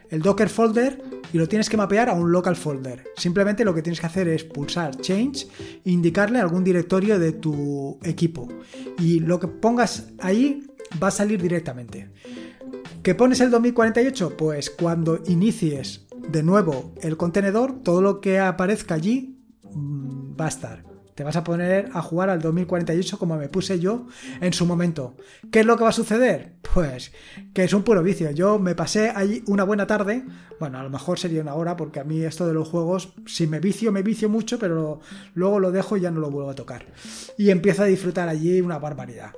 el 0.09 0.23
Docker 0.23 0.49
folder 0.49 1.03
y 1.33 1.38
lo 1.38 1.49
tienes 1.49 1.69
que 1.69 1.77
mapear 1.77 2.09
a 2.09 2.14
un 2.14 2.33
local 2.33 2.57
folder. 2.57 3.05
Simplemente 3.16 3.64
lo 3.64 3.75
que 3.75 3.83
tienes 3.83 4.01
que 4.01 4.07
hacer 4.07 4.29
es 4.29 4.45
pulsar 4.45 4.97
Change 4.97 5.47
e 5.85 5.90
indicarle 5.90 6.38
algún 6.47 6.65
directorio 6.65 7.19
de 7.19 7.33
tu 7.33 7.99
equipo. 8.03 8.49
Y 8.99 9.21
lo 9.21 9.39
que 9.39 9.49
pongas 9.49 10.09
ahí 10.21 10.67
va 11.03 11.09
a 11.09 11.11
salir 11.11 11.43
directamente. 11.43 12.11
¿Qué 13.03 13.15
pones 13.15 13.41
el 13.41 13.51
2048? 13.51 14.37
Pues 14.37 14.71
cuando 14.71 15.21
inicies 15.27 16.07
de 16.29 16.43
nuevo 16.43 16.93
el 17.03 17.17
contenedor, 17.17 17.83
todo 17.83 18.01
lo 18.01 18.21
que 18.21 18.39
aparezca 18.39 18.95
allí 18.95 19.39
mm, 19.73 20.41
va 20.41 20.47
a 20.47 20.49
estar 20.49 20.86
te 21.16 21.24
vas 21.24 21.35
a 21.35 21.42
poner 21.42 21.88
a 21.94 22.02
jugar 22.02 22.29
al 22.29 22.42
2048 22.42 23.18
como 23.18 23.37
me 23.37 23.48
puse 23.48 23.81
yo 23.81 24.07
en 24.40 24.52
su 24.52 24.66
momento. 24.66 25.16
¿Qué 25.50 25.61
es 25.61 25.66
lo 25.66 25.76
que 25.76 25.85
va 25.85 25.88
a 25.88 25.92
suceder? 25.92 26.52
Pues 26.74 27.11
que 27.55 27.64
es 27.64 27.72
un 27.72 27.83
puro 27.83 28.02
vicio. 28.02 28.31
Yo 28.33 28.59
me 28.59 28.74
pasé 28.74 29.09
allí 29.09 29.42
una 29.46 29.64
buena 29.64 29.87
tarde, 29.87 30.24
bueno, 30.61 30.79
a 30.79 30.83
lo 30.83 30.90
mejor 30.90 31.18
sería 31.18 31.40
una 31.40 31.55
hora 31.55 31.74
porque 31.74 32.00
a 32.00 32.05
mí 32.05 32.20
esto 32.20 32.46
de 32.46 32.52
los 32.52 32.68
juegos, 32.68 33.14
si 33.24 33.46
me 33.46 33.61
vicio, 33.61 33.92
me 33.92 34.02
vicio 34.02 34.29
mucho, 34.29 34.59
pero 34.59 35.00
luego 35.35 35.59
lo 35.59 35.72
dejo 35.72 35.96
y 35.96 36.02
ya 36.02 36.11
no 36.11 36.20
lo 36.20 36.31
vuelvo 36.31 36.50
a 36.50 36.55
tocar. 36.55 36.85
Y 37.38 37.48
empiezo 37.48 37.83
a 37.83 37.87
disfrutar 37.87 38.29
allí 38.29 38.61
una 38.61 38.79
barbaridad. 38.79 39.33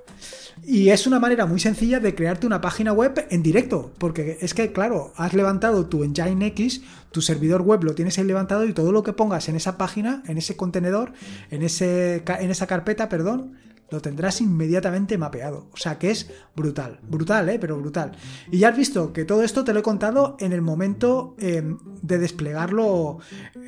Y 0.65 0.89
es 0.89 1.07
una 1.07 1.21
manera 1.21 1.47
muy 1.47 1.61
sencilla 1.61 2.01
de 2.01 2.15
crearte 2.15 2.47
una 2.47 2.61
página 2.61 2.93
web 2.93 3.27
en 3.31 3.43
directo, 3.43 3.93
porque 3.99 4.39
es 4.41 4.55
que, 4.55 4.73
claro, 4.73 5.13
has 5.17 5.33
levantado 5.35 5.87
tu 5.87 6.03
Engine 6.03 6.47
X, 6.47 6.83
tu 7.11 7.23
servidor 7.23 7.63
web 7.63 7.85
lo 7.85 7.95
tienes 7.95 8.19
ahí 8.19 8.25
levantado 8.25 8.65
y 8.65 8.73
todo 8.73 8.93
lo 8.93 9.03
que 9.03 9.13
pongas 9.13 9.49
en 9.49 9.57
esa 9.57 9.79
página, 9.79 10.23
en 10.27 10.39
ese 10.39 10.57
contenedor, 10.57 11.13
en, 11.51 11.63
ese, 11.63 12.23
en 12.27 12.51
esa 12.51 12.67
carpeta, 12.67 13.09
perdón, 13.09 13.55
lo 13.91 14.01
tendrás 14.01 14.41
inmediatamente 14.41 15.19
mapeado. 15.19 15.67
O 15.73 15.77
sea 15.77 15.99
que 15.99 16.11
es 16.11 16.31
brutal, 16.55 17.01
brutal, 17.03 17.49
¿eh? 17.49 17.59
Pero 17.59 17.79
brutal. 17.79 18.13
Y 18.51 18.59
ya 18.59 18.69
has 18.69 18.77
visto 18.77 19.13
que 19.13 19.25
todo 19.25 19.43
esto 19.43 19.65
te 19.65 19.73
lo 19.73 19.81
he 19.81 19.83
contado 19.83 20.37
en 20.41 20.53
el 20.53 20.63
momento 20.63 21.35
em, 21.39 21.79
de 22.03 22.19
desplegarlo 22.19 23.19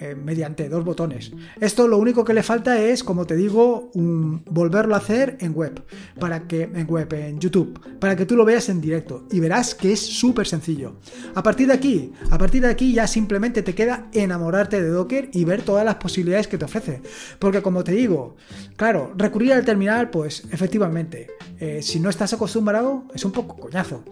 em, 0.01 0.23
mediante 0.23 0.69
dos 0.69 0.85
botones. 0.85 1.33
Esto 1.61 1.89
lo 1.89 1.99
único 1.99 2.25
que 2.25 2.35
le 2.35 2.43
falta 2.43 2.81
es, 2.81 3.03
como 3.03 3.27
te 3.27 3.37
digo, 3.37 3.91
volverlo 3.95 4.95
a 4.95 4.99
hacer 4.99 5.37
en 5.41 5.55
web, 5.55 5.83
para 6.19 6.47
que 6.47 6.63
en 6.63 6.87
web, 6.87 7.13
en 7.15 7.39
YouTube, 7.39 7.99
para 7.99 8.17
que 8.17 8.27
tú 8.27 8.37
lo 8.37 8.45
veas 8.45 8.69
en 8.69 8.81
directo 8.81 9.27
y 9.31 9.41
verás 9.41 9.75
que 9.75 9.93
es 9.93 10.01
súper 10.01 10.47
sencillo. 10.47 10.97
A 11.35 11.43
partir 11.43 11.69
de 11.69 11.75
aquí, 11.75 12.13
a 12.31 12.39
partir 12.39 12.63
de 12.63 12.69
aquí 12.69 12.93
ya 12.93 13.07
simplemente 13.07 13.63
te 13.63 13.75
queda 13.75 14.09
enamorarte 14.13 14.83
de 14.83 14.89
Docker 14.89 15.31
y 15.33 15.45
ver 15.45 15.63
todas 15.63 15.85
las 15.85 15.97
posibilidades 15.97 16.49
que 16.49 16.59
te 16.59 16.65
ofrece. 16.65 17.03
Porque 17.39 17.63
como 17.63 17.85
te 17.85 17.93
digo, 17.93 18.37
claro, 18.77 19.13
recurrir 19.17 19.53
al 19.53 19.65
terminal 19.65 20.10
pues 20.11 20.45
efectivamente, 20.51 21.29
eh, 21.59 21.83
si 21.83 22.01
no 22.01 22.11
estás 22.11 22.33
acostumbrado, 22.33 23.05
es 23.15 23.25
un 23.25 23.33
poco 23.33 23.57
coñazo. 23.57 24.05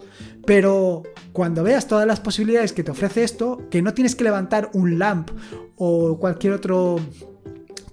Pero 0.45 1.03
cuando 1.33 1.63
veas 1.63 1.87
todas 1.87 2.07
las 2.07 2.19
posibilidades 2.19 2.73
que 2.73 2.83
te 2.83 2.91
ofrece 2.91 3.23
esto, 3.23 3.61
que 3.69 3.81
no 3.81 3.93
tienes 3.93 4.15
que 4.15 4.23
levantar 4.23 4.69
un 4.73 4.99
LAMP 4.99 5.29
o 5.75 6.17
cualquier 6.19 6.53
otro 6.53 6.99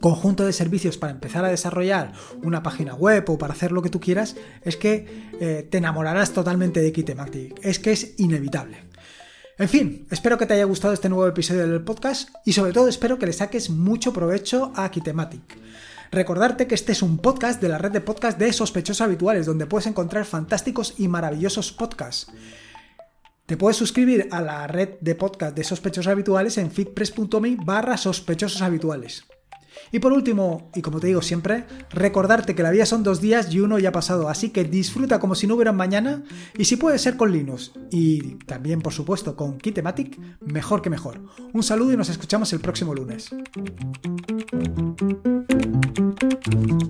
conjunto 0.00 0.44
de 0.44 0.52
servicios 0.52 0.98
para 0.98 1.12
empezar 1.12 1.44
a 1.44 1.48
desarrollar 1.48 2.12
una 2.42 2.62
página 2.62 2.94
web 2.94 3.24
o 3.28 3.38
para 3.38 3.54
hacer 3.54 3.72
lo 3.72 3.82
que 3.82 3.90
tú 3.90 4.00
quieras, 4.00 4.36
es 4.62 4.76
que 4.76 5.06
eh, 5.40 5.66
te 5.68 5.78
enamorarás 5.78 6.32
totalmente 6.32 6.80
de 6.80 6.92
Kitematic. 6.92 7.58
Es 7.62 7.78
que 7.78 7.92
es 7.92 8.14
inevitable. 8.18 8.84
En 9.58 9.68
fin, 9.68 10.06
espero 10.10 10.36
que 10.36 10.44
te 10.44 10.52
haya 10.52 10.64
gustado 10.64 10.92
este 10.92 11.08
nuevo 11.08 11.26
episodio 11.26 11.66
del 11.66 11.82
podcast 11.82 12.28
y 12.44 12.52
sobre 12.52 12.72
todo 12.72 12.88
espero 12.88 13.18
que 13.18 13.24
le 13.24 13.32
saques 13.32 13.70
mucho 13.70 14.12
provecho 14.12 14.70
a 14.76 14.90
Kitematic. 14.90 15.58
Recordarte 16.16 16.66
que 16.66 16.74
este 16.74 16.92
es 16.92 17.02
un 17.02 17.18
podcast 17.18 17.60
de 17.60 17.68
la 17.68 17.76
red 17.76 17.92
de 17.92 18.00
podcast 18.00 18.38
de 18.38 18.50
sospechosos 18.50 19.02
habituales, 19.02 19.44
donde 19.44 19.66
puedes 19.66 19.86
encontrar 19.86 20.24
fantásticos 20.24 20.94
y 20.96 21.08
maravillosos 21.08 21.72
podcasts. 21.72 22.32
Te 23.44 23.58
puedes 23.58 23.76
suscribir 23.76 24.26
a 24.30 24.40
la 24.40 24.66
red 24.66 24.94
de 25.02 25.14
podcast 25.14 25.54
de 25.54 25.62
sospechosos 25.62 26.10
habituales 26.10 26.56
en 26.56 26.70
fitpress.me 26.70 27.58
barra 27.62 27.98
sospechosos 27.98 28.62
habituales. 28.62 29.26
Y 29.92 29.98
por 29.98 30.14
último, 30.14 30.70
y 30.74 30.80
como 30.80 31.00
te 31.00 31.08
digo 31.08 31.20
siempre, 31.20 31.66
recordarte 31.90 32.54
que 32.54 32.62
la 32.62 32.70
vida 32.70 32.86
son 32.86 33.02
dos 33.02 33.20
días 33.20 33.52
y 33.52 33.60
uno 33.60 33.78
ya 33.78 33.90
ha 33.90 33.92
pasado, 33.92 34.30
así 34.30 34.48
que 34.48 34.64
disfruta 34.64 35.20
como 35.20 35.34
si 35.34 35.46
no 35.46 35.54
hubiera 35.54 35.72
mañana 35.72 36.24
y 36.56 36.64
si 36.64 36.76
puede 36.76 36.98
ser 36.98 37.18
con 37.18 37.30
Linux 37.30 37.72
y 37.90 38.36
también 38.46 38.80
por 38.80 38.94
supuesto 38.94 39.36
con 39.36 39.58
Kitematic, 39.58 40.18
mejor 40.40 40.80
que 40.80 40.88
mejor. 40.88 41.20
Un 41.52 41.62
saludo 41.62 41.92
y 41.92 41.98
nos 41.98 42.08
escuchamos 42.08 42.54
el 42.54 42.60
próximo 42.60 42.94
lunes. 42.94 43.28
Thank 46.48 46.82
you. 46.82 46.85